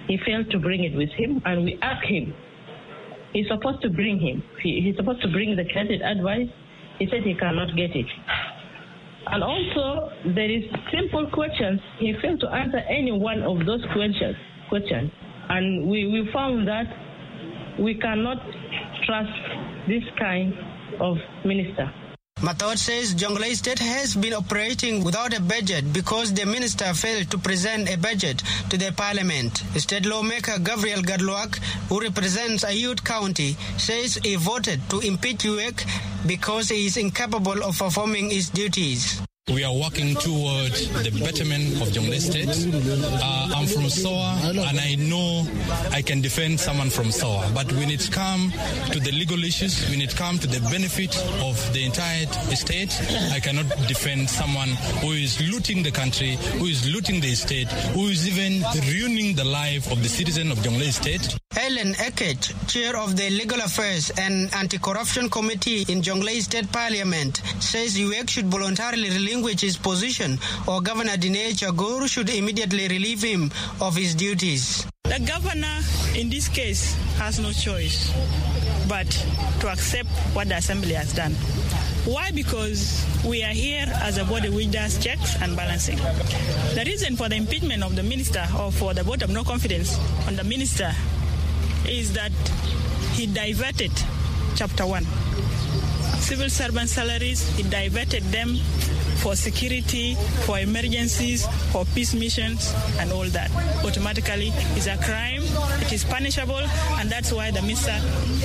He 0.08 0.18
failed 0.26 0.50
to 0.52 0.60
bring 0.60 0.84
it 0.84 0.96
with 0.96 1.10
him, 1.18 1.42
and 1.46 1.64
we 1.66 1.78
asked 1.82 2.06
him. 2.06 2.34
He's 3.34 3.48
supposed 3.48 3.82
to 3.82 3.90
bring 3.90 4.20
him. 4.20 4.44
He, 4.62 4.82
he's 4.82 4.96
supposed 4.96 5.22
to 5.24 5.28
bring 5.30 5.56
the 5.56 5.66
credit 5.74 6.02
advice. 6.02 6.48
He 7.00 7.08
said 7.10 7.24
he 7.24 7.34
cannot 7.36 7.76
get 7.76 7.96
it. 7.96 8.06
And 9.28 9.44
also, 9.44 10.12
there 10.36 10.50
is 10.50 10.64
simple 10.94 11.28
questions. 11.34 11.82
He 12.00 12.14
failed 12.22 12.40
to 12.42 12.48
answer 12.50 12.78
any 12.78 13.12
one 13.12 13.42
of 13.42 13.66
those 13.66 13.84
questions. 13.92 14.36
Questions, 14.70 15.12
and 15.50 15.88
we, 15.90 16.08
we 16.08 16.30
found 16.32 16.68
that 16.68 16.86
we 17.80 17.96
cannot 17.96 18.38
trust 19.06 19.32
this 19.88 20.04
kind 20.18 20.54
of 21.00 21.18
minister. 21.44 21.92
Mathod 22.42 22.78
says 22.78 23.16
Jonglei 23.16 23.56
State 23.56 23.80
has 23.80 24.14
been 24.16 24.34
operating 24.34 25.04
without 25.04 25.36
a 25.36 25.42
budget 25.42 25.94
because 25.94 26.34
the 26.34 26.46
minister 26.46 26.94
failed 26.94 27.32
to 27.32 27.38
present 27.38 27.90
a 27.90 27.98
budget 27.98 28.44
to 28.70 28.78
the 28.78 28.92
parliament. 28.92 29.58
State 29.78 30.06
lawmaker 30.06 30.60
Gabriel 30.60 31.02
Gadluak, 31.02 31.58
who 31.88 32.02
represents 32.02 32.66
Ayod 32.66 33.04
County, 33.04 33.54
says 33.78 34.16
he 34.16 34.36
voted 34.36 34.82
to 34.90 35.00
impeach 35.00 35.40
Uek 35.40 35.88
because 36.28 36.70
he 36.70 36.86
is 36.86 36.98
incapable 36.98 37.64
of 37.64 37.80
performing 37.80 38.30
his 38.30 38.50
duties. 38.50 39.22
We 39.54 39.64
are 39.64 39.74
working 39.76 40.16
toward 40.16 40.74
the 41.06 41.22
betterment 41.24 41.80
of 41.80 41.90
Jonglei 41.90 42.20
State. 42.20 42.50
Uh, 42.50 43.54
I'm 43.56 43.68
from 43.68 43.90
Soa, 43.90 44.40
and 44.44 44.80
I 44.80 44.96
know 44.96 45.46
I 45.92 46.02
can 46.02 46.20
defend 46.20 46.60
someone 46.60 46.90
from 46.90 47.12
Soa. 47.12 47.52
But 47.54 47.72
when 47.74 47.92
it 47.92 48.10
comes 48.12 48.54
to 48.90 49.00
the 49.00 49.12
legal 49.12 49.44
issues, 49.44 49.88
when 49.92 50.02
it 50.02 50.16
comes 50.16 50.40
to 50.40 50.48
the 50.48 50.68
benefit 50.72 51.16
of 51.44 51.62
the 51.74 51.86
entire 51.86 52.26
state, 52.56 53.00
I 53.34 53.40
cannot 53.40 53.70
defend 53.88 54.32
someone 54.32 54.70
who 55.06 55.12
is 55.12 55.40
looting 55.52 55.84
the 55.84 55.92
country, 55.92 56.38
who 56.58 56.66
is 56.66 56.92
looting 56.92 57.22
the 57.22 57.36
state, 57.36 57.68
who 57.94 58.08
is 58.08 58.28
even 58.28 58.64
ruining 58.92 59.36
the 59.36 59.46
life 59.46 59.92
of 59.92 60.02
the 60.02 60.10
citizen 60.10 60.52
of 60.52 60.58
Jonglei 60.58 60.92
State. 60.92 61.38
Helen 61.56 61.94
Eket, 61.94 62.52
chair 62.68 62.98
of 62.98 63.16
the 63.16 63.30
Legal 63.30 63.62
Affairs 63.62 64.12
and 64.20 64.54
Anti-Corruption 64.54 65.30
Committee 65.30 65.86
in 65.88 66.02
Jonglei 66.02 66.42
State 66.42 66.70
Parliament, 66.70 67.42
says 67.62 67.98
UX 67.98 68.34
should 68.34 68.48
voluntarily 68.48 69.10
relinquish 69.10 69.62
his 69.62 69.78
position 69.78 70.38
or 70.68 70.82
Governor 70.82 71.16
Denay 71.16 71.54
Chagor 71.56 72.10
should 72.10 72.30
immediately 72.30 72.90
relieve 72.90 73.24
him 73.24 73.50
of 73.80 73.96
his 73.96 74.16
duties. 74.16 74.86
The 75.06 75.20
governor, 75.26 75.80
in 76.14 76.30
this 76.30 76.50
case, 76.50 76.94
has 77.20 77.40
no 77.40 77.54
choice 77.54 78.12
but 78.90 79.08
to 79.62 79.70
accept 79.70 80.10
what 80.36 80.50
the 80.50 80.58
assembly 80.58 80.94
has 80.94 81.14
done. 81.14 81.32
Why? 82.04 82.32
Because 82.32 83.06
we 83.26 83.44
are 83.44 83.54
here 83.56 83.86
as 84.04 84.18
a 84.18 84.26
body 84.26 84.50
which 84.50 84.72
does 84.72 85.02
checks 85.02 85.42
and 85.42 85.56
balancing. 85.56 85.98
The 86.76 86.84
reason 86.86 87.16
for 87.16 87.30
the 87.30 87.36
impeachment 87.38 87.82
of 87.82 87.96
the 87.96 88.04
minister 88.04 88.46
or 88.60 88.74
for 88.74 88.94
the 88.94 89.04
vote 89.04 89.22
of 89.24 89.30
no 89.30 89.46
confidence 89.46 89.98
on 90.28 90.36
the 90.36 90.44
minister 90.44 90.92
is 91.88 92.14
that 92.14 92.32
he 93.14 93.28
diverted 93.28 93.92
chapter 94.56 94.86
one. 94.86 95.06
Civil 96.20 96.50
servant 96.50 96.90
salaries, 96.90 97.48
he 97.56 97.64
diverted 97.64 98.24
them 98.26 98.56
for 99.22 99.36
security, 99.36 100.16
for 100.46 100.60
emergencies, 100.60 101.46
for 101.72 101.86
peace 101.96 102.14
missions, 102.14 102.74
and 103.00 103.12
all 103.12 103.26
that. 103.26 103.50
Automatically, 103.84 104.52
it's 104.76 104.88
a 104.88 104.98
crime, 104.98 105.42
it 105.82 105.92
is 105.94 106.04
punishable, 106.04 106.62
and 107.00 107.10
that's 107.10 107.32
why 107.32 107.52
the 107.52 107.62
minister 107.62 107.96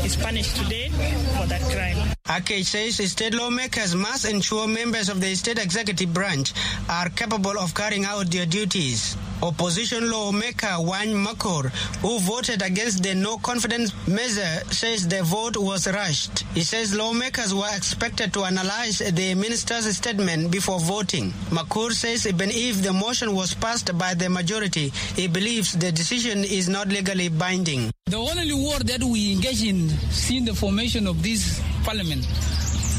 is 0.05 0.17
punished 0.17 0.57
today 0.57 0.89
for 1.37 1.47
that 1.47 1.61
crime. 1.73 2.15
Ake 2.29 2.65
says 2.65 3.11
state 3.11 3.35
lawmakers 3.35 3.95
must 3.95 4.25
ensure 4.25 4.67
members 4.67 5.09
of 5.09 5.21
the 5.21 5.35
state 5.35 5.59
executive 5.59 6.15
branch 6.15 6.53
are 6.89 7.09
capable 7.11 7.59
of 7.59 7.75
carrying 7.75 8.05
out 8.05 8.31
their 8.31 8.47
duties. 8.47 9.17
Opposition 9.43 10.11
lawmaker 10.11 10.77
Wany 10.85 11.15
Makor, 11.15 11.71
who 12.03 12.19
voted 12.21 12.61
against 12.63 13.03
the 13.03 13.15
no 13.15 13.39
confidence 13.39 13.93
measure, 14.07 14.61
says 14.71 15.09
the 15.09 15.23
vote 15.23 15.57
was 15.57 15.87
rushed. 15.91 16.41
He 16.55 16.61
says 16.61 16.95
lawmakers 16.95 17.55
were 17.55 17.69
expected 17.75 18.35
to 18.35 18.45
analyze 18.45 18.99
the 18.99 19.35
minister's 19.35 19.97
statement 19.97 20.51
before 20.51 20.79
voting. 20.81 21.31
Makur 21.51 21.93
says 21.93 22.27
even 22.27 22.51
if 22.53 22.83
the 22.83 22.93
motion 22.93 23.35
was 23.35 23.55
passed 23.55 23.97
by 23.97 24.13
the 24.13 24.29
majority, 24.29 24.91
he 25.17 25.27
believes 25.27 25.73
the 25.73 25.91
decision 25.91 26.45
is 26.45 26.69
not 26.69 26.89
legally 26.89 27.29
binding. 27.31 27.91
The 28.07 28.17
only 28.19 28.53
war 28.53 28.79
that 28.81 29.03
we 29.03 29.33
engaged 29.33 29.65
in 29.65 29.89
since 30.11 30.47
the 30.51 30.55
formation 30.55 31.07
of 31.07 31.23
this 31.23 31.63
parliament 31.85 32.27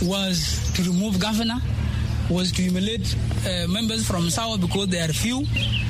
was 0.01 0.73
to 0.73 0.81
remove 0.83 1.19
governor, 1.19 1.61
was 2.31 2.51
to 2.53 2.61
humiliate 2.61 3.15
uh, 3.45 3.67
members 3.67 4.07
from 4.07 4.29
South 4.29 4.61
because 4.61 4.87
they 4.87 4.99
are 4.99 5.09
few. 5.09 5.43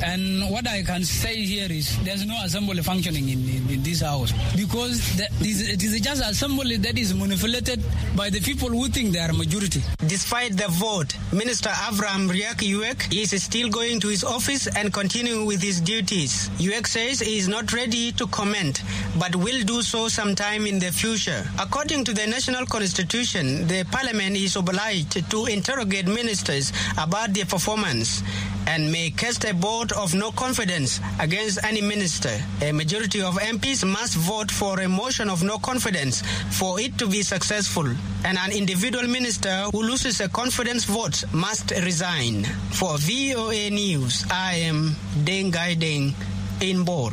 And 0.04 0.50
what 0.50 0.68
I 0.68 0.82
can 0.82 1.04
say 1.04 1.36
here 1.36 1.68
is 1.72 1.98
there's 2.04 2.26
no 2.26 2.36
assembly 2.44 2.82
functioning 2.82 3.30
in, 3.30 3.48
in, 3.48 3.70
in 3.70 3.84
this 3.84 4.02
house 4.02 4.34
because 4.56 5.20
it 5.42 5.84
is 5.84 6.02
just 6.02 6.24
assembly 6.26 6.78
that 6.78 6.98
is 6.98 7.14
manipulated 7.14 7.84
by 8.16 8.30
the 8.30 8.40
people 8.42 8.70
who 8.70 8.88
think 8.90 9.14
they 9.14 9.20
are 9.20 9.32
majority. 9.34 9.82
Despite 10.08 10.58
the 10.58 10.68
vote, 10.70 11.16
Minister 11.32 11.70
Abraham 11.92 12.28
Riek 12.30 12.60
Yuek 12.66 13.14
is 13.16 13.42
still 13.44 13.70
going 13.70 14.00
to 14.00 14.08
his 14.08 14.24
office 14.24 14.68
and 14.68 14.92
continuing 14.92 15.46
with 15.46 15.62
his 15.62 15.80
duties. 15.80 16.50
Uek 16.58 16.88
says 16.88 17.20
he 17.20 17.38
is 17.38 17.48
not 17.48 17.72
ready 17.74 18.12
to 18.14 18.26
comment, 18.28 18.82
but 19.20 19.36
will 19.36 19.62
do 19.64 19.82
so 19.84 20.08
sometime 20.08 20.66
in 20.66 20.80
the 20.80 20.92
future. 20.92 21.44
According 21.60 22.04
to 22.06 22.14
the 22.14 22.26
national 22.26 22.66
constitution, 22.66 23.68
the 23.68 23.86
parliament 23.92 24.36
is 24.36 24.56
obliged 24.56 25.30
to 25.30 25.46
interrogate 25.46 26.08
ministers 26.32 26.72
about 26.98 27.34
their 27.34 27.44
performance 27.44 28.24
and 28.66 28.90
may 28.90 29.10
cast 29.10 29.44
a 29.44 29.54
vote 29.54 29.92
of 29.92 30.16
no 30.16 30.32
confidence 30.32 31.02
against 31.20 31.62
any 31.66 31.82
minister. 31.82 32.32
A 32.62 32.72
majority 32.72 33.22
of 33.22 33.36
MPs 33.36 33.84
must 33.86 34.16
vote 34.16 34.50
for 34.50 34.80
a 34.80 34.88
motion 34.88 35.30
of 35.30 35.44
no 35.44 35.58
confidence 35.58 36.24
for 36.52 36.80
it 36.80 36.98
to 37.00 37.08
be 37.08 37.22
successful. 37.22 37.86
And 38.24 38.38
an 38.38 38.54
individual 38.54 39.08
minister 39.10 39.66
who 39.74 39.84
loses 39.84 40.22
a 40.22 40.30
confidence 40.30 40.86
vote 40.86 41.26
must 41.34 41.72
resign. 41.72 42.46
For 42.80 42.98
VOA 42.98 43.70
News, 43.70 44.24
I 44.32 44.54
am 44.72 44.96
Deng 45.26 45.52
Gai 45.52 45.76
Deng 45.76 46.14
in 46.62 46.86
Bor. 46.86 47.12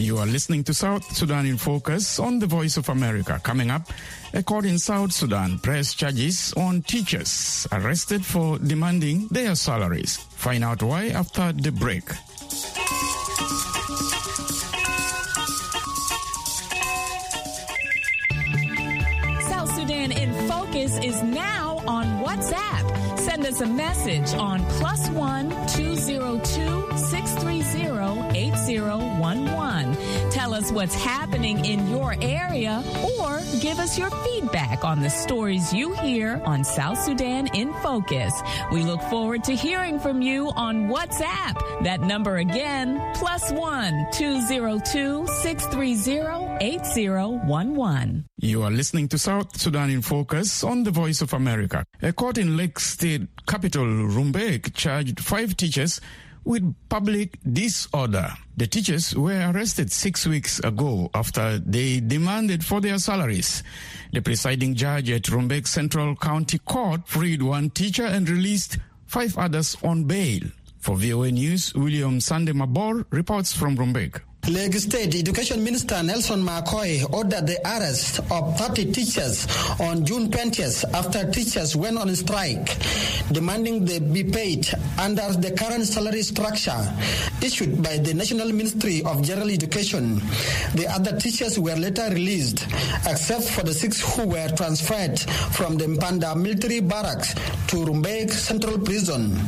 You 0.00 0.16
are 0.16 0.24
listening 0.26 0.64
to 0.64 0.72
South 0.72 1.04
Sudan 1.14 1.44
in 1.44 1.58
Focus 1.58 2.18
on 2.18 2.38
the 2.38 2.46
Voice 2.46 2.78
of 2.78 2.88
America. 2.88 3.38
Coming 3.44 3.70
up, 3.70 3.82
a 4.32 4.42
court 4.42 4.64
in 4.64 4.78
South 4.78 5.12
Sudan 5.12 5.58
press 5.58 5.92
charges 5.92 6.54
on 6.56 6.80
teachers 6.80 7.68
arrested 7.70 8.24
for 8.24 8.58
demanding 8.58 9.28
their 9.28 9.54
salaries. 9.54 10.16
Find 10.16 10.64
out 10.64 10.82
why 10.82 11.08
after 11.08 11.52
the 11.52 11.70
break. 11.70 12.08
South 19.50 19.74
Sudan 19.76 20.12
in 20.12 20.32
Focus 20.48 20.98
is 21.04 21.22
us 23.50 23.60
a 23.60 23.66
message 23.66 24.32
on 24.34 24.64
plus 24.78 25.08
one 25.10 25.50
two 25.66 25.96
zero 25.96 26.38
two 26.44 26.88
six 26.96 27.34
three 27.34 27.62
zero 27.62 28.30
eight 28.32 28.54
zero 28.58 28.98
one 29.18 29.52
one. 29.52 29.96
Tell 30.30 30.54
us 30.54 30.70
what's 30.70 30.94
happening 30.94 31.64
in 31.64 31.88
your 31.88 32.14
area 32.20 32.80
or 33.18 33.40
give 33.60 33.80
us 33.80 33.98
your 33.98 34.08
feedback 34.10 34.84
on 34.84 35.00
the 35.00 35.10
stories 35.10 35.72
you 35.72 35.94
hear 35.94 36.40
on 36.44 36.62
South 36.62 37.02
Sudan 37.02 37.48
in 37.48 37.72
Focus. 37.82 38.32
We 38.70 38.84
look 38.84 39.02
forward 39.02 39.42
to 39.44 39.56
hearing 39.56 39.98
from 39.98 40.22
you 40.22 40.52
on 40.54 40.86
WhatsApp. 40.88 41.82
That 41.82 42.02
number 42.02 42.36
again, 42.36 43.00
plus 43.16 43.50
one 43.50 44.06
two 44.12 44.46
zero 44.46 44.78
two 44.78 45.26
six 45.42 45.66
three 45.66 45.96
zero 45.96 46.49
eight 46.60 46.84
zero 46.86 47.40
one 47.44 47.74
one. 47.74 48.24
You 48.38 48.62
are 48.62 48.70
listening 48.70 49.08
to 49.08 49.18
South 49.18 49.58
Sudan 49.58 49.90
in 49.90 50.02
Focus 50.02 50.62
on 50.62 50.84
the 50.84 50.90
Voice 50.90 51.20
of 51.22 51.32
America. 51.32 51.84
A 52.02 52.12
court 52.12 52.38
in 52.38 52.56
Lakes 52.56 52.84
State 52.84 53.28
capital 53.46 53.84
Rumbek 53.84 54.74
charged 54.74 55.20
five 55.20 55.56
teachers 55.56 56.00
with 56.44 56.74
public 56.88 57.38
disorder. 57.52 58.32
The 58.56 58.66
teachers 58.66 59.14
were 59.14 59.50
arrested 59.52 59.92
six 59.92 60.26
weeks 60.26 60.58
ago 60.60 61.10
after 61.14 61.58
they 61.58 62.00
demanded 62.00 62.64
for 62.64 62.80
their 62.80 62.98
salaries. 62.98 63.62
The 64.12 64.20
presiding 64.20 64.74
judge 64.74 65.10
at 65.10 65.24
Rumbek 65.24 65.66
Central 65.66 66.16
County 66.16 66.58
Court 66.58 67.06
freed 67.06 67.42
one 67.42 67.70
teacher 67.70 68.04
and 68.04 68.28
released 68.28 68.78
five 69.06 69.36
others 69.38 69.76
on 69.82 70.04
bail. 70.04 70.42
For 70.78 70.96
VOA 70.96 71.30
News, 71.30 71.74
William 71.74 72.20
Sande 72.20 72.54
Mabor 72.54 73.04
reports 73.10 73.52
from 73.52 73.76
Rumbek. 73.76 74.20
Lakes 74.48 74.82
State 74.84 75.14
Education 75.14 75.62
Minister 75.62 76.02
Nelson 76.02 76.42
McCoy 76.42 77.04
ordered 77.12 77.46
the 77.46 77.60
arrest 77.64 78.18
of 78.32 78.58
30 78.58 78.90
teachers 78.90 79.46
on 79.78 80.04
June 80.04 80.28
20th 80.28 80.92
after 80.92 81.30
teachers 81.30 81.76
went 81.76 81.96
on 81.98 82.12
strike, 82.16 82.76
demanding 83.30 83.84
they 83.84 84.00
be 84.00 84.24
paid 84.24 84.66
under 84.98 85.30
the 85.34 85.52
current 85.52 85.84
salary 85.84 86.22
structure 86.22 86.76
issued 87.42 87.80
by 87.82 87.98
the 87.98 88.12
National 88.12 88.50
Ministry 88.50 89.02
of 89.04 89.22
General 89.22 89.50
Education. 89.50 90.16
The 90.74 90.86
other 90.90 91.18
teachers 91.20 91.58
were 91.58 91.76
later 91.76 92.08
released, 92.10 92.66
except 93.06 93.44
for 93.44 93.62
the 93.62 93.74
six 93.74 94.00
who 94.16 94.26
were 94.28 94.48
transferred 94.56 95.20
from 95.52 95.76
the 95.76 95.84
Mpanda 95.84 96.34
military 96.34 96.80
barracks 96.80 97.34
to 97.68 97.76
Rumbek 97.76 98.30
Central 98.30 98.78
Prison. 98.78 99.38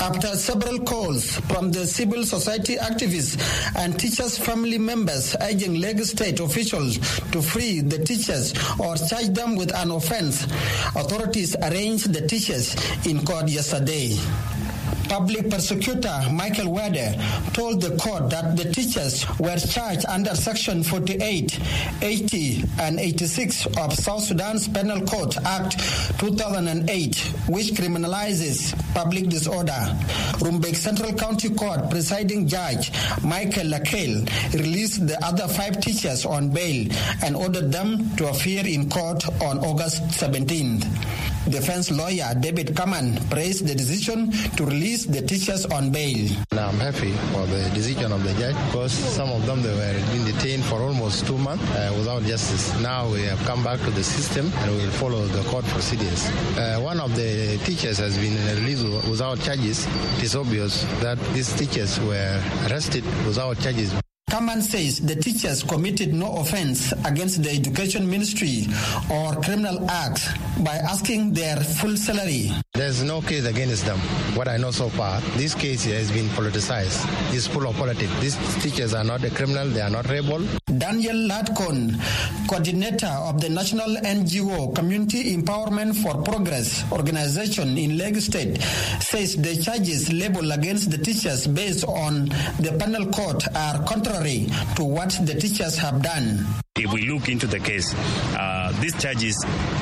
After 0.00 0.36
several 0.36 0.80
calls 0.80 1.36
from 1.48 1.70
the 1.72 1.86
civil 1.86 2.26
society 2.26 2.76
activists 2.76 3.40
and 3.76 3.98
teachers 3.98 4.31
family 4.38 4.78
members 4.78 5.36
urging 5.40 5.80
Lakes 5.80 6.10
State 6.10 6.40
officials 6.40 6.98
to 7.30 7.42
free 7.42 7.80
the 7.80 7.98
teachers 7.98 8.52
or 8.78 8.96
charge 8.96 9.28
them 9.28 9.56
with 9.56 9.74
an 9.74 9.90
offense. 9.90 10.44
Authorities 10.96 11.56
arraigned 11.56 12.00
the 12.00 12.26
teachers 12.26 12.74
in 13.06 13.24
court 13.24 13.48
yesterday. 13.48 14.16
Public 15.12 15.50
prosecutor 15.50 16.22
Michael 16.32 16.72
Wade 16.72 17.20
told 17.52 17.82
the 17.82 17.94
court 17.98 18.30
that 18.30 18.56
the 18.56 18.72
teachers 18.72 19.26
were 19.38 19.58
charged 19.58 20.06
under 20.06 20.34
Section 20.34 20.82
48, 20.82 21.60
80, 22.00 22.64
and 22.80 22.98
86 22.98 23.66
of 23.76 23.92
South 23.92 24.22
Sudan's 24.22 24.68
Penal 24.68 25.02
Code 25.02 25.36
Act 25.44 25.78
2008, 26.18 27.14
which 27.46 27.72
criminalizes 27.74 28.72
public 28.94 29.28
disorder. 29.28 29.84
Rumbek 30.40 30.76
Central 30.76 31.12
County 31.12 31.50
Court 31.50 31.90
presiding 31.90 32.48
judge 32.48 32.90
Michael 33.22 33.64
Lakel 33.66 34.24
released 34.54 35.06
the 35.06 35.22
other 35.22 35.46
five 35.46 35.78
teachers 35.82 36.24
on 36.24 36.48
bail 36.48 36.88
and 37.22 37.36
ordered 37.36 37.70
them 37.70 38.16
to 38.16 38.30
appear 38.30 38.66
in 38.66 38.88
court 38.88 39.28
on 39.42 39.58
August 39.58 40.04
17th. 40.04 40.88
Defense 41.48 41.90
lawyer 41.90 42.34
David 42.38 42.76
Kaman 42.76 43.16
praised 43.28 43.66
the 43.66 43.74
decision 43.74 44.30
to 44.56 44.64
release 44.64 45.04
the 45.06 45.20
teachers 45.22 45.66
on 45.66 45.90
bail. 45.90 46.28
Now 46.52 46.68
I'm 46.68 46.78
happy 46.78 47.12
for 47.32 47.46
the 47.46 47.68
decision 47.74 48.12
of 48.12 48.22
the 48.22 48.32
judge 48.34 48.54
because 48.66 48.92
some 48.92 49.28
of 49.28 49.44
them 49.46 49.62
they 49.62 49.74
were 49.74 50.12
being 50.12 50.24
detained 50.24 50.64
for 50.64 50.80
almost 50.80 51.26
two 51.26 51.36
months 51.38 51.64
uh, 51.70 51.92
without 51.98 52.22
justice. 52.22 52.72
Now 52.80 53.08
we 53.10 53.22
have 53.22 53.38
come 53.44 53.64
back 53.64 53.80
to 53.80 53.90
the 53.90 54.04
system 54.04 54.52
and 54.58 54.70
we 54.70 54.78
will 54.84 54.92
follow 54.92 55.26
the 55.26 55.42
court 55.50 55.64
procedures. 55.66 56.28
Uh, 56.56 56.80
one 56.80 57.00
of 57.00 57.14
the 57.16 57.58
teachers 57.64 57.98
has 57.98 58.16
been 58.18 58.36
released 58.56 58.84
without 59.08 59.40
charges. 59.40 59.86
It 60.18 60.24
is 60.24 60.36
obvious 60.36 60.84
that 61.00 61.18
these 61.34 61.52
teachers 61.54 61.98
were 62.00 62.40
arrested 62.68 63.04
without 63.26 63.58
charges. 63.60 63.92
Kaman 64.32 64.62
says 64.62 64.98
the 65.00 65.14
teachers 65.14 65.62
committed 65.62 66.14
no 66.14 66.36
offense 66.38 66.90
against 67.04 67.42
the 67.42 67.50
education 67.50 68.08
ministry 68.08 68.64
or 69.12 69.36
criminal 69.42 69.84
act 69.90 70.24
by 70.64 70.72
asking 70.88 71.34
their 71.34 71.56
full 71.60 71.94
salary. 71.98 72.50
There's 72.72 73.02
no 73.02 73.20
case 73.20 73.44
against 73.44 73.84
them. 73.84 73.98
What 74.34 74.48
I 74.48 74.56
know 74.56 74.70
so 74.70 74.88
far, 74.88 75.20
this 75.36 75.54
case 75.54 75.84
has 75.84 76.10
been 76.10 76.28
politicized. 76.30 77.04
It's 77.34 77.46
full 77.46 77.68
of 77.68 77.76
politics. 77.76 78.10
These 78.22 78.38
teachers 78.62 78.94
are 78.94 79.04
not 79.04 79.22
a 79.22 79.28
criminal, 79.28 79.68
they 79.68 79.82
are 79.82 79.90
not 79.90 80.08
rebel. 80.08 80.40
Daniel 80.78 81.28
Ladkon, 81.28 82.00
coordinator 82.48 83.12
of 83.28 83.38
the 83.38 83.50
national 83.50 83.96
NGO 83.96 84.74
Community 84.74 85.36
Empowerment 85.36 85.94
for 86.02 86.22
Progress 86.22 86.90
organization 86.90 87.76
in 87.76 87.98
Lakes 87.98 88.24
State, 88.24 88.62
says 89.02 89.36
the 89.36 89.60
charges 89.62 90.10
leveled 90.10 90.52
against 90.52 90.90
the 90.90 90.96
teachers 90.96 91.46
based 91.46 91.84
on 91.84 92.30
the 92.64 92.74
penal 92.80 93.04
code 93.12 93.42
are 93.54 93.84
contrary 93.84 94.21
to 94.22 94.84
what 94.84 95.10
the 95.26 95.34
teachers 95.34 95.76
have 95.78 96.00
done. 96.00 96.46
If 96.74 96.90
we 96.90 97.06
look 97.06 97.28
into 97.28 97.46
the 97.46 97.58
case, 97.60 97.94
uh, 97.94 98.72
these 98.80 98.98
charges 98.98 99.36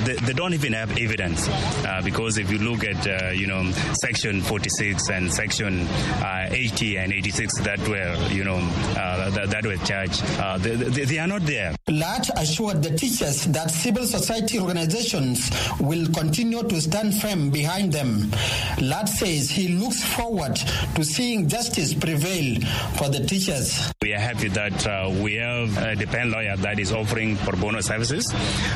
they, 0.04 0.14
they, 0.14 0.32
don't 0.32 0.54
even 0.54 0.72
have 0.72 0.98
evidence 0.98 1.46
uh, 1.48 2.00
because 2.02 2.36
if 2.36 2.50
you 2.50 2.58
look 2.58 2.82
at 2.82 3.06
uh, 3.06 3.30
you 3.30 3.46
know 3.46 3.70
section 3.94 4.40
46 4.40 5.08
and 5.10 5.32
section 5.32 5.86
80 6.20 6.96
and 6.96 7.12
86 7.12 7.60
that 7.60 7.78
were 7.86 8.34
you 8.34 8.42
know 8.42 8.58
that, 8.58 9.50
that, 9.50 9.64
were 9.64 9.76
charged, 9.86 10.20
they, 10.64 10.74
they, 10.74 11.04
they, 11.04 11.18
are 11.20 11.28
not 11.28 11.42
there. 11.42 11.76
Lat 11.86 12.28
assured 12.36 12.82
the 12.82 12.96
teachers 12.96 13.44
that 13.46 13.70
civil 13.70 14.04
society 14.04 14.58
organizations 14.58 15.48
will 15.78 16.08
continue 16.12 16.64
to 16.64 16.80
stand 16.80 17.14
firm 17.14 17.50
behind 17.50 17.92
them. 17.92 18.32
Lat 18.80 19.08
says 19.08 19.48
he 19.48 19.68
looks 19.68 20.02
forward 20.02 20.56
to 20.96 21.04
seeing 21.04 21.48
justice 21.48 21.94
prevail 21.94 22.60
for 22.96 23.08
the 23.10 23.24
teachers. 23.24 23.92
We 24.02 24.12
are 24.12 24.18
happy 24.18 24.48
that 24.48 25.14
we 25.22 25.34
have 25.34 25.78
a 25.78 25.94
dependent 25.94 26.32
lawyer 26.32 26.56
that 26.56 26.79
is 26.80 26.92
offering 26.92 27.36
pro 27.36 27.58
bono 27.58 27.80
services, 27.80 28.32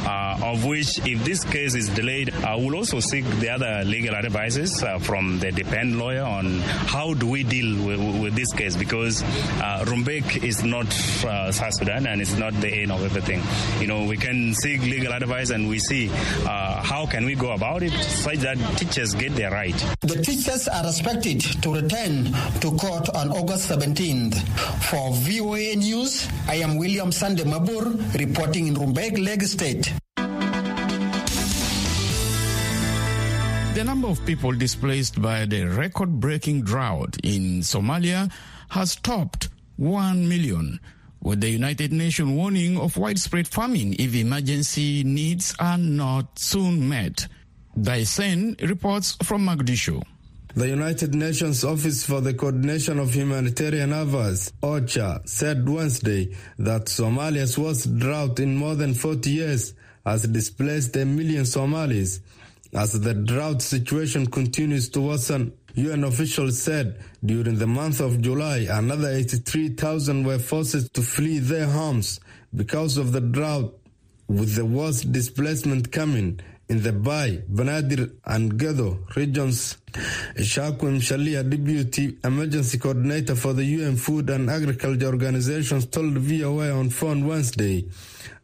uh, 0.07 0.39
of 0.43 0.65
which, 0.65 0.99
if 1.07 1.25
this 1.25 1.43
case 1.45 1.75
is 1.75 1.89
delayed, 1.89 2.33
uh, 2.35 2.57
we'll 2.59 2.77
also 2.77 3.01
seek 3.01 3.25
the 3.41 3.49
other 3.51 3.83
legal 3.85 4.15
advices 4.15 4.83
uh, 4.83 4.99
from 4.99 5.39
the 5.39 5.51
dependent 5.53 5.99
lawyer 5.99 6.23
on 6.23 6.61
how 6.61 7.15
do 7.15 7.27
we 7.27 7.43
deal 7.43 7.85
with, 7.87 8.23
with 8.23 8.35
this 8.35 8.53
case 8.53 8.77
because 8.77 9.23
Rumbek 9.23 10.45
is 10.45 10.63
not 10.63 10.91
South 10.93 11.75
Sudan 11.75 12.07
and 12.07 12.21
it's 12.21 12.37
not 12.37 12.53
the 12.61 12.69
end 12.69 12.93
of 12.93 13.03
everything. 13.05 13.43
You 13.81 13.87
know, 13.87 14.05
we 14.05 14.17
can 14.17 14.55
seek 14.55 14.83
legal 14.83 15.13
advice 15.13 15.51
and 15.51 15.69
we 15.69 15.79
see 15.79 16.09
how 16.09 17.07
can 17.11 17.25
we 17.25 17.35
go 17.35 17.53
about 17.53 17.83
it 17.83 17.93
such 17.93 18.39
that 18.39 18.59
teachers 18.79 19.15
get 19.15 19.35
their 19.35 19.51
right. 19.51 19.77
The 20.01 20.21
teachers 20.23 20.69
are 20.69 20.87
expected 20.87 21.41
to 21.63 21.75
return 21.75 22.33
to 22.61 22.71
court 22.77 23.09
on 23.11 23.31
August 23.31 23.71
17th. 23.71 24.35
For 24.91 25.13
VOA 25.13 25.77
News, 25.77 26.29
I 26.49 26.57
am 26.57 26.77
William 26.77 27.11
Sande 27.13 27.41
Mabur 27.41 27.94
reporting 28.19 28.67
in 28.69 28.75
Rumbek, 28.75 29.25
Lakes 29.25 29.53
State. 29.53 29.93
The 33.75 33.83
number 33.85 34.09
of 34.09 34.25
people 34.25 34.53
displaced 34.53 35.21
by 35.21 35.47
the 35.47 35.65
record 35.65 36.21
breaking 36.21 36.63
drought 36.63 37.17
in 37.23 37.61
Somalia 37.61 38.31
has 38.71 38.97
topped 38.97 39.49
1 39.77 40.29
million, 40.29 40.79
with 41.21 41.41
the 41.41 41.49
United 41.51 41.93
Nations 41.93 42.31
warning 42.31 42.79
of 42.79 42.97
widespread 42.97 43.49
famine 43.49 43.95
if 43.99 44.15
emergency 44.15 45.03
needs 45.03 45.55
are 45.59 45.79
not 45.79 46.39
soon 46.39 46.89
met. 46.89 47.27
Dhaysane 47.77 48.61
reports 48.69 49.17
from 49.25 49.47
Mogadishu. 49.47 50.03
The 50.57 50.69
United 50.69 51.17
Nations 51.17 51.65
Office 51.65 52.07
for 52.07 52.21
the 52.21 52.33
Coordination 52.33 53.01
of 53.01 53.13
Humanitarian 53.13 53.93
Affairs, 53.93 54.53
OCHA, 54.63 55.29
said 55.29 55.69
Wednesday 55.69 56.33
that 56.61 56.85
Somalia's 56.85 57.59
worst 57.59 57.99
drought 57.99 58.39
in 58.39 58.55
more 58.55 58.77
than 58.77 58.95
40 58.95 59.31
years 59.31 59.75
has 60.07 60.23
displaced 60.29 60.95
a 60.95 61.05
million 61.05 61.45
Somalis 61.45 62.21
as 62.73 62.93
the 63.01 63.15
drought 63.15 63.63
situation 63.63 64.29
continues 64.29 64.89
to 64.91 65.01
worsen. 65.01 65.53
UN 65.75 66.05
officials 66.05 66.63
said 66.63 67.01
during 67.25 67.59
the 67.59 67.67
month 67.67 67.99
of 68.01 68.21
July, 68.21 68.69
another 68.71 69.09
83,000 69.09 70.25
were 70.25 70.39
forced 70.39 70.95
to 70.95 71.03
flee 71.03 71.41
their 71.41 71.67
homes 71.67 72.21
because 72.55 72.97
of 72.97 73.11
the 73.11 73.21
drought, 73.21 73.77
with 74.29 74.55
the 74.55 74.65
worst 74.65 75.11
displacement 75.11 75.91
coming 75.91 76.39
in 76.69 76.83
the 76.83 76.93
Bai, 76.93 77.43
Banadir, 77.51 78.13
and 78.25 78.55
Gedo 78.55 78.99
regions. 79.17 79.77
Shakwim 80.37 80.99
Shalia, 80.99 81.49
Deputy 81.49 82.19
Emergency 82.25 82.79
Coordinator 82.79 83.37
for 83.37 83.53
the 83.53 83.65
UN 83.65 83.97
Food 83.97 84.31
and 84.31 84.51
Agriculture 84.51 85.07
Organizations, 85.07 85.87
told 85.87 86.19
VOA 86.19 86.73
on 86.73 86.91
phone 86.91 87.27
Wednesday 87.27 87.87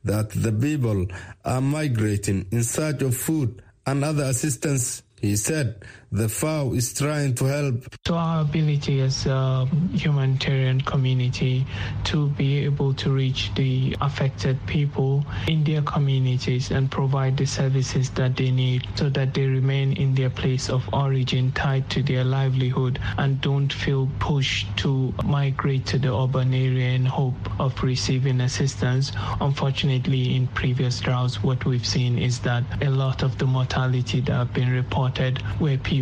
that 0.04 0.30
the 0.30 0.52
people 0.52 1.06
are 1.44 1.60
migrating 1.60 2.46
in 2.52 2.62
search 2.62 3.02
of 3.02 3.16
food 3.16 3.62
and 3.86 4.04
other 4.04 4.24
assistance. 4.24 5.02
He 5.20 5.36
said 5.36 5.82
the 6.12 6.28
FAO 6.28 6.72
is 6.72 6.92
trying 6.92 7.34
to 7.36 7.44
help. 7.44 7.84
So 8.04 8.14
our 8.14 8.40
ability 8.42 9.00
as 9.00 9.26
a 9.26 9.66
humanitarian 9.92 10.80
community 10.80 11.64
to 12.04 12.28
be 12.30 12.64
able 12.64 12.94
to 12.94 13.12
reach 13.12 13.52
the 13.54 13.96
affected 14.00 14.58
people 14.66 15.24
in 15.46 15.62
their 15.62 15.82
communities 15.82 16.72
and 16.72 16.90
provide 16.90 17.36
the 17.36 17.46
services 17.46 18.10
that 18.10 18.36
they 18.36 18.50
need 18.50 18.88
so 18.96 19.08
that 19.10 19.34
they 19.34 19.46
remain 19.46 19.92
in 19.92 20.14
their 20.16 20.30
place 20.30 20.68
of 20.68 20.82
origin 20.92 21.52
tied 21.52 21.88
to 21.90 22.02
their 22.02 22.24
livelihood 22.24 22.98
and 23.18 23.40
don't 23.40 23.72
feel 23.72 24.08
pushed 24.18 24.66
to 24.78 25.14
migrate 25.24 25.86
to 25.86 25.98
the 25.98 26.12
urban 26.12 26.52
area 26.52 26.90
in 26.90 27.06
hope 27.06 27.60
of 27.60 27.80
receiving 27.84 28.40
assistance. 28.40 29.12
Unfortunately, 29.40 30.34
in 30.34 30.48
previous 30.48 30.98
droughts, 30.98 31.40
what 31.40 31.64
we've 31.64 31.86
seen 31.86 32.18
is 32.18 32.40
that 32.40 32.64
a 32.82 32.90
lot 32.90 33.22
of 33.22 33.38
the 33.38 33.46
mortality 33.46 34.20
that 34.22 34.32
have 34.32 34.52
been 34.52 34.72
reported 34.72 35.40
were 35.60 35.76
people 35.76 35.99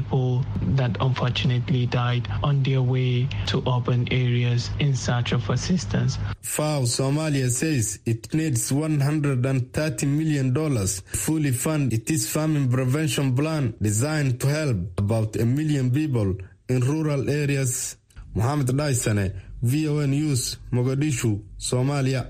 that 0.77 0.97
unfortunately 1.01 1.87
died 1.87 2.29
on 2.43 2.63
their 2.63 2.83
way 2.83 3.29
to 3.47 3.63
urban 3.67 4.07
areas 4.13 4.71
in 4.81 4.95
search 4.95 5.33
of 5.33 5.49
assistance. 5.51 6.19
FAO 6.43 6.83
Somalia 6.83 7.51
says 7.51 7.99
it 8.07 8.33
needs 8.35 8.71
$130 8.71 10.07
million 10.07 10.55
to 10.55 10.87
fully 11.17 11.53
fund 11.53 11.93
its 11.93 12.29
famine 12.29 12.71
prevention 12.71 13.35
plan 13.35 13.75
designed 13.81 14.41
to 14.41 14.47
help 14.47 14.77
about 14.99 15.37
a 15.37 15.45
million 15.45 15.91
people 15.91 16.35
in 16.69 16.81
rural 16.81 17.29
areas. 17.29 17.97
Mohammed 18.35 18.69
Daisane, 18.69 19.35
VOA 19.63 20.07
News, 20.07 20.59
Mogadishu, 20.73 21.43
Somalia. 21.59 22.29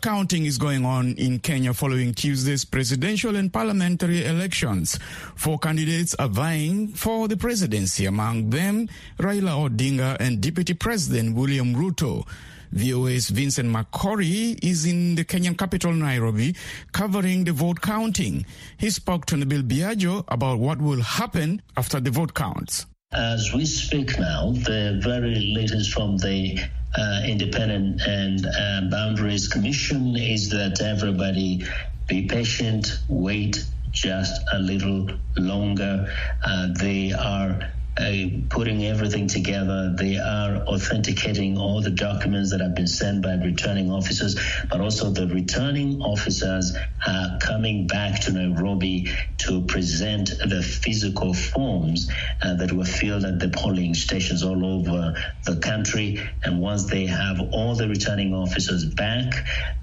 Counting 0.00 0.44
is 0.46 0.58
going 0.58 0.84
on 0.84 1.14
in 1.14 1.38
Kenya 1.38 1.74
following 1.74 2.14
Tuesday's 2.14 2.64
presidential 2.64 3.36
and 3.36 3.52
parliamentary 3.52 4.24
elections. 4.24 4.98
Four 5.34 5.58
candidates 5.58 6.14
are 6.18 6.28
vying 6.28 6.88
for 6.88 7.28
the 7.28 7.36
presidency, 7.36 8.06
among 8.06 8.50
them 8.50 8.88
Raila 9.18 9.68
Odinga 9.68 10.16
and 10.20 10.40
Deputy 10.40 10.74
President 10.74 11.34
William 11.34 11.74
Ruto. 11.74 12.26
VOA's 12.72 13.30
Vincent 13.30 13.68
Makori 13.68 14.58
is 14.62 14.84
in 14.84 15.14
the 15.14 15.24
Kenyan 15.24 15.56
capital, 15.56 15.92
Nairobi, 15.92 16.54
covering 16.92 17.44
the 17.44 17.52
vote 17.52 17.80
counting. 17.80 18.44
He 18.76 18.90
spoke 18.90 19.26
to 19.26 19.36
Nabeel 19.36 19.62
Biajo 19.62 20.24
about 20.28 20.58
what 20.58 20.80
will 20.80 21.02
happen 21.02 21.62
after 21.76 21.98
the 22.00 22.10
vote 22.10 22.34
counts. 22.34 22.86
As 23.12 23.54
we 23.54 23.64
speak 23.64 24.18
now, 24.18 24.52
the 24.52 25.00
very 25.02 25.54
latest 25.56 25.92
from 25.92 26.18
the 26.18 26.58
uh, 26.96 27.22
Independent 27.26 28.00
and 28.06 28.46
uh, 28.46 28.80
Boundaries 28.90 29.48
Commission 29.48 30.16
is 30.16 30.50
that 30.50 30.80
everybody 30.80 31.64
be 32.06 32.26
patient, 32.26 33.02
wait 33.08 33.64
just 33.90 34.40
a 34.52 34.58
little 34.58 35.08
longer. 35.36 36.12
Uh, 36.44 36.68
they 36.78 37.12
are 37.12 37.70
uh, 37.98 38.12
putting 38.50 38.84
everything 38.84 39.26
together. 39.26 39.94
They 39.98 40.18
are 40.18 40.58
authenticating 40.66 41.58
all 41.58 41.80
the 41.82 41.90
documents 41.90 42.52
that 42.52 42.60
have 42.60 42.74
been 42.74 42.86
sent 42.86 43.22
by 43.22 43.34
returning 43.34 43.90
officers, 43.90 44.38
but 44.70 44.80
also 44.80 45.10
the 45.10 45.26
returning 45.26 46.00
officers 46.00 46.76
are 47.06 47.38
coming 47.40 47.86
back 47.86 48.20
to 48.22 48.32
Nairobi 48.32 49.10
to 49.38 49.62
present 49.66 50.30
the 50.46 50.62
physical 50.62 51.34
forms 51.34 52.10
uh, 52.42 52.54
that 52.54 52.72
were 52.72 52.84
filled 52.84 53.24
at 53.24 53.40
the 53.40 53.48
polling 53.48 53.94
stations 53.94 54.42
all 54.42 54.64
over 54.64 55.14
the 55.44 55.56
country. 55.56 56.20
And 56.44 56.60
once 56.60 56.86
they 56.86 57.06
have 57.06 57.40
all 57.52 57.74
the 57.74 57.88
returning 57.88 58.34
officers 58.34 58.84
back, 58.94 59.32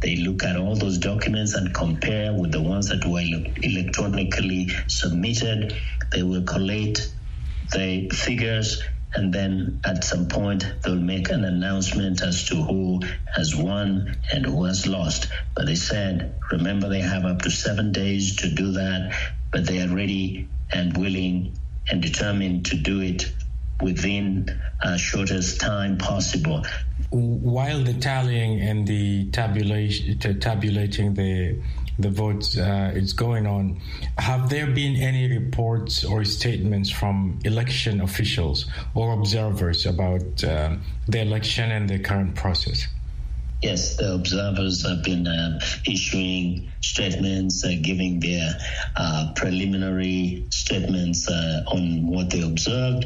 they 0.01 0.15
look 0.17 0.43
at 0.43 0.55
all 0.55 0.75
those 0.75 0.97
documents 0.99 1.53
and 1.53 1.73
compare 1.73 2.33
with 2.33 2.51
the 2.51 2.61
ones 2.61 2.89
that 2.89 3.05
were 3.05 3.21
electronically 3.61 4.69
submitted. 4.87 5.75
They 6.11 6.23
will 6.23 6.43
collate 6.43 7.11
the 7.71 8.09
figures 8.09 8.83
and 9.15 9.33
then 9.33 9.79
at 9.85 10.03
some 10.03 10.27
point 10.27 10.65
they'll 10.83 10.95
make 10.95 11.29
an 11.29 11.45
announcement 11.45 12.21
as 12.21 12.45
to 12.45 12.55
who 12.55 12.99
has 13.33 13.55
won 13.55 14.17
and 14.31 14.45
who 14.45 14.65
has 14.65 14.85
lost. 14.85 15.29
But 15.55 15.67
they 15.67 15.75
said, 15.75 16.35
remember, 16.51 16.89
they 16.89 17.01
have 17.01 17.23
up 17.23 17.41
to 17.43 17.49
seven 17.49 17.91
days 17.91 18.35
to 18.37 18.53
do 18.53 18.73
that, 18.73 19.17
but 19.51 19.65
they 19.65 19.81
are 19.81 19.93
ready 19.93 20.49
and 20.71 20.97
willing 20.97 21.57
and 21.89 22.01
determined 22.01 22.65
to 22.67 22.77
do 22.77 22.99
it 23.01 23.31
within 23.81 24.49
uh, 24.83 24.97
shortest 24.97 25.59
time 25.59 25.97
possible. 25.97 26.65
While 27.09 27.83
the 27.83 27.93
tallying 27.93 28.61
and 28.61 28.87
the 28.87 29.29
tabulation, 29.31 30.17
tabulating 30.19 31.13
the 31.13 31.61
the 31.97 32.09
votes 32.09 32.57
uh, 32.57 32.91
is 32.93 33.13
going 33.13 33.47
on. 33.47 33.79
Have 34.17 34.49
there 34.49 34.67
been 34.67 34.95
any 34.95 35.29
reports 35.29 36.03
or 36.03 36.23
statements 36.25 36.89
from 36.89 37.39
election 37.45 38.01
officials 38.01 38.65
or 38.93 39.13
observers 39.13 39.85
about 39.85 40.43
uh, 40.43 40.75
the 41.07 41.21
election 41.21 41.71
and 41.71 41.89
the 41.89 41.99
current 41.99 42.35
process? 42.35 42.87
Yes, 43.61 43.95
the 43.95 44.13
observers 44.13 44.85
have 44.87 45.03
been 45.03 45.25
uh, 45.25 45.59
issuing 45.87 46.71
statements, 46.81 47.63
uh, 47.65 47.71
giving 47.81 48.19
their 48.19 48.53
uh, 48.95 49.31
preliminary 49.35 50.45
statements 50.49 51.27
uh, 51.29 51.63
on 51.67 52.05
what 52.07 52.29
they 52.29 52.41
observed. 52.41 53.05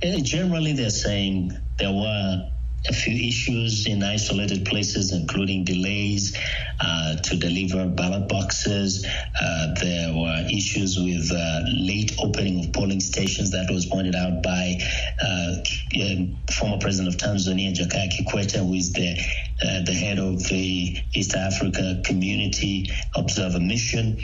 And 0.00 0.24
generally, 0.24 0.72
they're 0.72 0.90
saying 0.90 1.52
there 1.76 1.92
were 1.92 2.48
a 2.88 2.92
few 2.92 3.28
issues 3.28 3.86
in 3.86 4.02
isolated 4.02 4.64
places, 4.64 5.12
including 5.12 5.64
delays 5.64 6.36
uh, 6.80 7.16
to 7.16 7.36
deliver 7.36 7.86
ballot 7.86 8.28
boxes. 8.28 9.06
Uh, 9.40 9.74
there 9.80 10.14
were 10.14 10.46
issues 10.50 10.98
with 10.98 11.30
uh, 11.32 11.60
late 11.66 12.12
opening 12.18 12.64
of 12.64 12.72
polling 12.72 13.00
stations 13.00 13.50
that 13.50 13.70
was 13.70 13.86
pointed 13.86 14.14
out 14.14 14.42
by 14.42 14.78
uh, 15.22 15.56
um, 16.02 16.36
former 16.50 16.78
president 16.78 17.14
of 17.14 17.20
Tanzania, 17.20 17.72
Jakaya 17.74 18.08
Kikwete, 18.08 18.58
who 18.58 18.74
is 18.74 18.92
the 18.92 19.18
uh, 19.60 19.82
the 19.84 19.92
head 19.92 20.18
of 20.18 20.42
the 20.48 20.96
East 21.14 21.34
Africa 21.34 22.00
Community 22.04 22.90
Observer 23.16 23.60
Mission. 23.60 24.18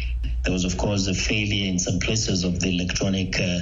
There 0.45 0.53
was, 0.53 0.65
of 0.65 0.77
course, 0.77 1.07
a 1.09 1.15
failure 1.15 1.69
in 1.69 1.79
some 1.79 1.99
places 1.99 2.45
of 2.45 2.61
the 2.61 2.69
electronic 2.69 3.41
uh, 3.41 3.61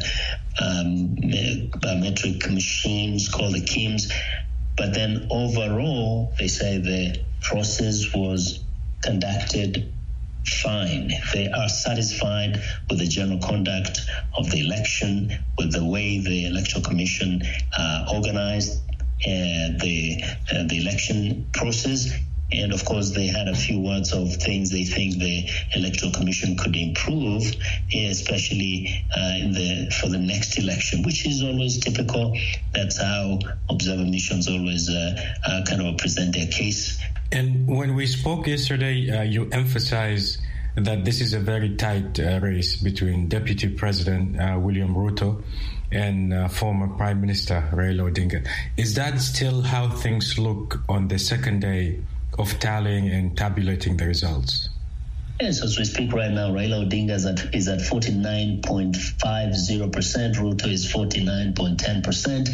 um, 0.61 1.17
biometric 1.17 2.53
machines 2.53 3.29
called 3.29 3.55
the 3.55 3.61
KIEMS. 3.61 4.13
But 4.77 4.95
then 4.95 5.29
overall, 5.31 6.33
they 6.39 6.49
say 6.49 6.79
the 6.79 7.21
process 7.41 8.15
was 8.15 8.65
conducted 9.03 9.93
fine. 10.47 11.13
They 11.33 11.49
are 11.49 11.69
satisfied 11.69 12.63
with 12.89 12.99
the 12.99 13.07
general 13.07 13.39
conduct 13.39 14.01
of 14.37 14.51
the 14.51 14.61
election, 14.61 15.39
with 15.59 15.73
the 15.73 15.85
way 15.85 16.19
the 16.19 16.47
electoral 16.47 16.85
commission 16.85 17.43
uh, 17.77 18.07
organized 18.13 18.81
uh, 19.25 19.79
the 19.79 20.23
uh, 20.53 20.65
the 20.65 20.79
election 20.81 21.47
process. 21.53 22.13
And 22.53 22.73
of 22.73 22.85
course, 22.85 23.11
they 23.11 23.27
had 23.27 23.49
a 23.49 23.55
few 23.55 23.81
words 23.81 24.13
of 24.13 24.33
things 24.35 24.71
they 24.71 24.85
think 24.85 25.19
the 25.19 25.49
electoral 25.75 26.13
commission 26.13 26.57
could 26.57 26.77
improve, 26.77 27.45
especially 27.95 28.89
uh, 29.15 29.39
the 29.53 29.97
for 30.01 30.09
the 30.09 30.19
next 30.19 30.59
election, 30.59 31.03
which 31.03 31.27
is 31.27 31.43
always 31.43 31.79
typical. 31.81 32.37
That's 32.75 33.01
how 33.01 33.39
observer 33.69 34.05
missions 34.05 34.49
always 34.49 34.89
uh, 34.89 35.35
uh, 35.47 35.63
kind 35.67 35.83
of 35.83 35.99
present 35.99 36.35
their 36.35 36.47
case. 36.47 37.01
And 37.31 37.67
when 37.67 37.95
we 37.95 38.07
spoke 38.07 38.47
yesterday, 38.47 39.11
uh, 39.11 39.23
you 39.23 39.49
emphasized 39.51 40.41
that 40.77 41.05
this 41.05 41.21
is 41.21 41.35
a 41.35 41.41
very 41.41 41.77
tight 41.77 42.19
uh, 42.19 42.41
race 42.41 42.77
between 42.77 43.29
Deputy 43.29 43.69
President 43.69 44.37
William 44.63 44.95
Ruto 44.95 45.43
and 45.93 46.33
uh, 46.33 46.49
former 46.49 46.89
Prime 46.89 47.21
Minister 47.21 47.69
Raila 47.73 48.11
Odinga. 48.11 48.47
Is 48.77 48.95
that 48.95 49.21
still 49.21 49.63
how 49.63 49.91
things 49.91 50.39
look 50.39 50.81
on 50.89 51.09
the 51.09 51.19
second 51.19 51.61
day 51.61 52.01
of 52.39 52.59
tallying 52.59 53.11
and 53.11 53.37
tabulating 53.37 53.97
the 53.97 54.07
results? 54.07 54.69
Yes, 55.41 55.63
as 55.63 55.79
we 55.79 55.85
speak 55.85 56.13
right 56.13 56.31
now, 56.31 56.51
Raila 56.51 56.87
Odinga 56.89 57.15
is 57.15 57.27
at, 57.27 57.53
is 57.55 57.67
at 57.67 57.81
49.50%, 57.81 60.37
Ruto 60.37 60.69
is 60.69 60.87
49.10%. 60.93 62.49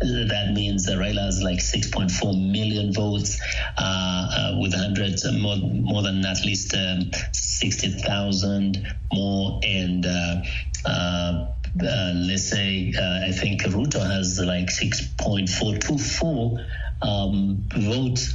That 0.00 0.52
means 0.52 0.84
that 0.86 0.98
Raila 0.98 1.24
has 1.24 1.40
like 1.42 1.58
6.4 1.58 2.52
million 2.52 2.92
votes, 2.92 3.40
uh, 3.78 3.80
uh, 3.80 4.56
with 4.60 4.74
hundreds, 4.74 5.24
uh, 5.24 5.30
more, 5.32 5.56
more 5.56 6.02
than 6.02 6.22
at 6.26 6.44
least 6.44 6.74
um, 6.74 7.10
60,000 7.32 8.86
more. 9.12 9.60
And 9.62 10.04
uh, 10.04 10.42
uh, 10.84 11.46
uh, 11.80 12.12
let's 12.14 12.50
say, 12.50 12.92
I 12.98 13.30
think 13.32 13.62
Ruto 13.62 14.04
has 14.04 14.38
like 14.40 14.66
6.424 14.66 16.66
um, 17.02 17.64
votes. 17.74 18.34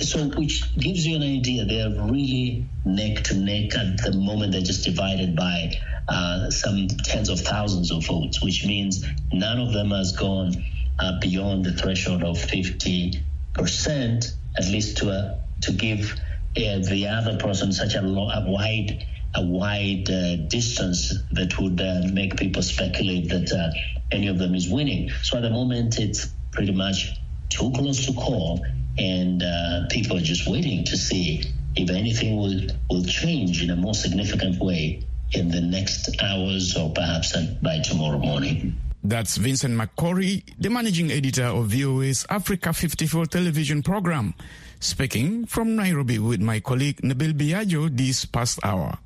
So, 0.00 0.28
which 0.30 0.74
gives 0.76 1.06
you 1.06 1.16
an 1.16 1.22
idea, 1.22 1.64
they 1.64 1.82
are 1.82 2.10
really 2.10 2.66
neck 2.84 3.24
to 3.24 3.34
neck 3.36 3.74
at 3.76 3.98
the 4.02 4.12
moment. 4.16 4.52
They're 4.52 4.62
just 4.62 4.84
divided 4.84 5.36
by 5.36 5.72
uh, 6.08 6.50
some 6.50 6.88
tens 6.88 7.28
of 7.28 7.40
thousands 7.40 7.90
of 7.92 8.06
votes, 8.06 8.42
which 8.42 8.64
means 8.66 9.04
none 9.32 9.60
of 9.60 9.72
them 9.72 9.90
has 9.90 10.16
gone 10.16 10.64
uh, 10.98 11.18
beyond 11.20 11.64
the 11.64 11.72
threshold 11.72 12.22
of 12.22 12.40
50 12.40 13.22
percent, 13.52 14.34
at 14.56 14.64
least 14.66 14.98
to 14.98 15.10
uh, 15.10 15.38
to 15.62 15.72
give 15.72 16.12
uh, 16.56 16.78
the 16.88 17.08
other 17.08 17.36
person 17.38 17.72
such 17.72 17.94
a, 17.94 18.02
lo- 18.02 18.30
a 18.30 18.50
wide 18.50 19.06
a 19.34 19.42
wide 19.44 20.10
uh, 20.10 20.36
distance 20.48 21.14
that 21.32 21.58
would 21.58 21.80
uh, 21.80 22.02
make 22.12 22.36
people 22.36 22.62
speculate 22.62 23.28
that 23.30 23.74
any 24.10 24.28
of 24.28 24.38
them 24.38 24.54
is 24.54 24.68
winning. 24.68 25.10
So 25.22 25.38
at 25.38 25.42
the 25.42 25.50
moment, 25.50 25.98
it's 25.98 26.26
pretty 26.50 26.72
much 26.72 27.18
too 27.48 27.70
close 27.72 28.06
to 28.06 28.12
call, 28.12 28.64
and 28.98 29.42
uh, 29.42 29.86
people 29.90 30.16
are 30.16 30.22
just 30.22 30.48
waiting 30.48 30.84
to 30.84 30.96
see 30.96 31.42
if 31.76 31.90
anything 31.90 32.36
will 32.36 32.60
will 32.90 33.04
change 33.04 33.62
in 33.62 33.70
a 33.70 33.76
more 33.76 33.94
significant 33.94 34.60
way 34.60 35.02
in 35.32 35.48
the 35.48 35.60
next 35.60 36.10
hours 36.22 36.76
or 36.76 36.90
perhaps 36.92 37.34
uh, 37.34 37.46
by 37.62 37.78
tomorrow 37.80 38.18
morning. 38.18 38.76
That's 39.04 39.36
Vincent 39.36 39.74
Makori, 39.74 40.44
the 40.58 40.70
managing 40.70 41.10
editor 41.10 41.46
of 41.46 41.66
VOA's 41.68 42.24
Africa 42.30 42.72
54 42.72 43.26
television 43.26 43.82
program, 43.82 44.34
speaking 44.78 45.46
from 45.46 45.74
Nairobi 45.74 46.20
with 46.20 46.40
my 46.40 46.60
colleague 46.60 47.00
Nabeel 47.02 47.32
Biajo 47.32 47.90
this 47.90 48.24
past 48.24 48.60
hour. 48.62 48.98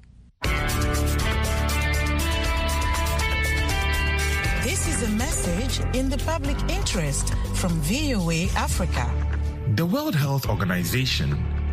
This 4.65 4.87
is 4.89 5.03
a 5.03 5.11
message 5.17 5.97
in 5.97 6.11
the 6.11 6.19
public 6.27 6.59
interest 6.69 7.33
from 7.55 7.73
VOA 7.81 8.49
Africa. 8.55 9.36
The 9.75 9.85
World 9.85 10.15
Health 10.15 10.49
Organization 10.49 11.33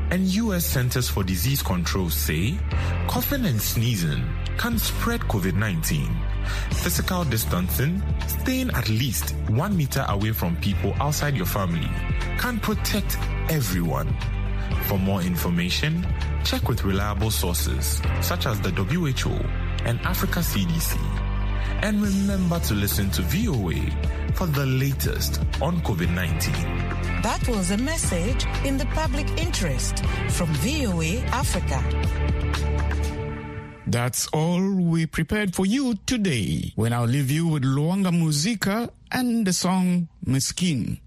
and 0.09 0.25
U.S. 0.25 0.65
Centers 0.65 1.07
for 1.09 1.23
Disease 1.23 1.61
Control 1.61 2.09
say 2.09 2.57
coughing 3.07 3.45
and 3.45 3.61
sneezing 3.61 4.27
can 4.57 4.79
spread 4.79 5.21
COVID 5.21 5.53
19. 5.53 6.09
Physical 6.71 7.23
distancing, 7.25 8.01
staying 8.27 8.71
at 8.71 8.89
least 8.89 9.35
one 9.47 9.77
meter 9.77 10.03
away 10.09 10.31
from 10.31 10.55
people 10.57 10.95
outside 10.99 11.35
your 11.35 11.45
family, 11.45 11.87
can 12.39 12.59
protect 12.59 13.19
everyone. 13.49 14.11
For 14.87 14.97
more 14.97 15.21
information, 15.21 16.03
check 16.43 16.67
with 16.67 16.83
reliable 16.83 17.29
sources 17.29 18.01
such 18.21 18.47
as 18.47 18.59
the 18.61 18.71
WHO 18.71 19.35
and 19.85 20.01
Africa 20.01 20.39
CDC. 20.39 20.97
And 21.83 22.01
remember 22.01 22.59
to 22.61 22.73
listen 22.73 23.11
to 23.11 23.21
VOA 23.21 23.75
for 24.35 24.47
the 24.47 24.65
latest 24.65 25.39
on 25.61 25.79
COVID 25.81 26.09
19. 26.13 26.53
That 27.21 27.47
was 27.47 27.71
a 27.71 27.77
message 27.77 28.45
in 28.65 28.77
the 28.77 28.85
public 28.87 29.27
interest 29.39 30.03
from 30.29 30.47
VOA 30.63 31.19
Africa. 31.31 31.79
That's 33.87 34.27
all 34.33 34.61
we 34.75 35.05
prepared 35.05 35.53
for 35.53 35.65
you 35.65 35.95
today. 36.05 36.73
We 36.75 36.89
now 36.89 37.05
leave 37.05 37.29
you 37.29 37.47
with 37.47 37.63
Luanga 37.63 38.11
Musica 38.11 38.89
and 39.11 39.45
the 39.45 39.53
song 39.53 40.07
Meskin. 40.25 40.99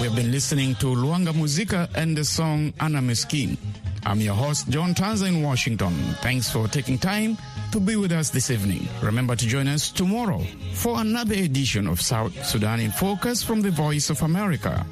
We 0.00 0.06
have 0.06 0.16
been 0.16 0.30
listening 0.32 0.76
to 0.76 0.86
Luanga 0.86 1.34
Musica 1.34 1.86
and 1.94 2.16
the 2.16 2.24
song 2.24 2.72
Anna 2.80 3.00
Meskin. 3.00 3.58
I'm 4.06 4.18
your 4.22 4.32
host, 4.34 4.70
John 4.70 4.94
Tanza 4.94 5.28
in 5.28 5.42
Washington. 5.42 5.92
Thanks 6.22 6.50
for 6.50 6.66
taking 6.68 6.96
time 6.96 7.36
to 7.72 7.80
be 7.80 7.96
with 7.96 8.10
us 8.10 8.30
this 8.30 8.50
evening. 8.50 8.88
Remember 9.02 9.36
to 9.36 9.46
join 9.46 9.68
us 9.68 9.90
tomorrow 9.90 10.42
for 10.72 11.02
another 11.02 11.34
edition 11.34 11.86
of 11.86 12.00
South 12.00 12.32
Sudan 12.46 12.80
in 12.80 12.92
Focus 12.92 13.42
from 13.42 13.60
the 13.60 13.70
Voice 13.70 14.08
of 14.08 14.22
America 14.22 14.86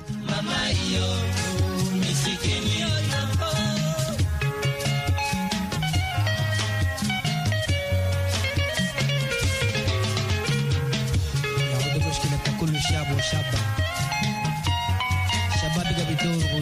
adorable. 16.21 16.58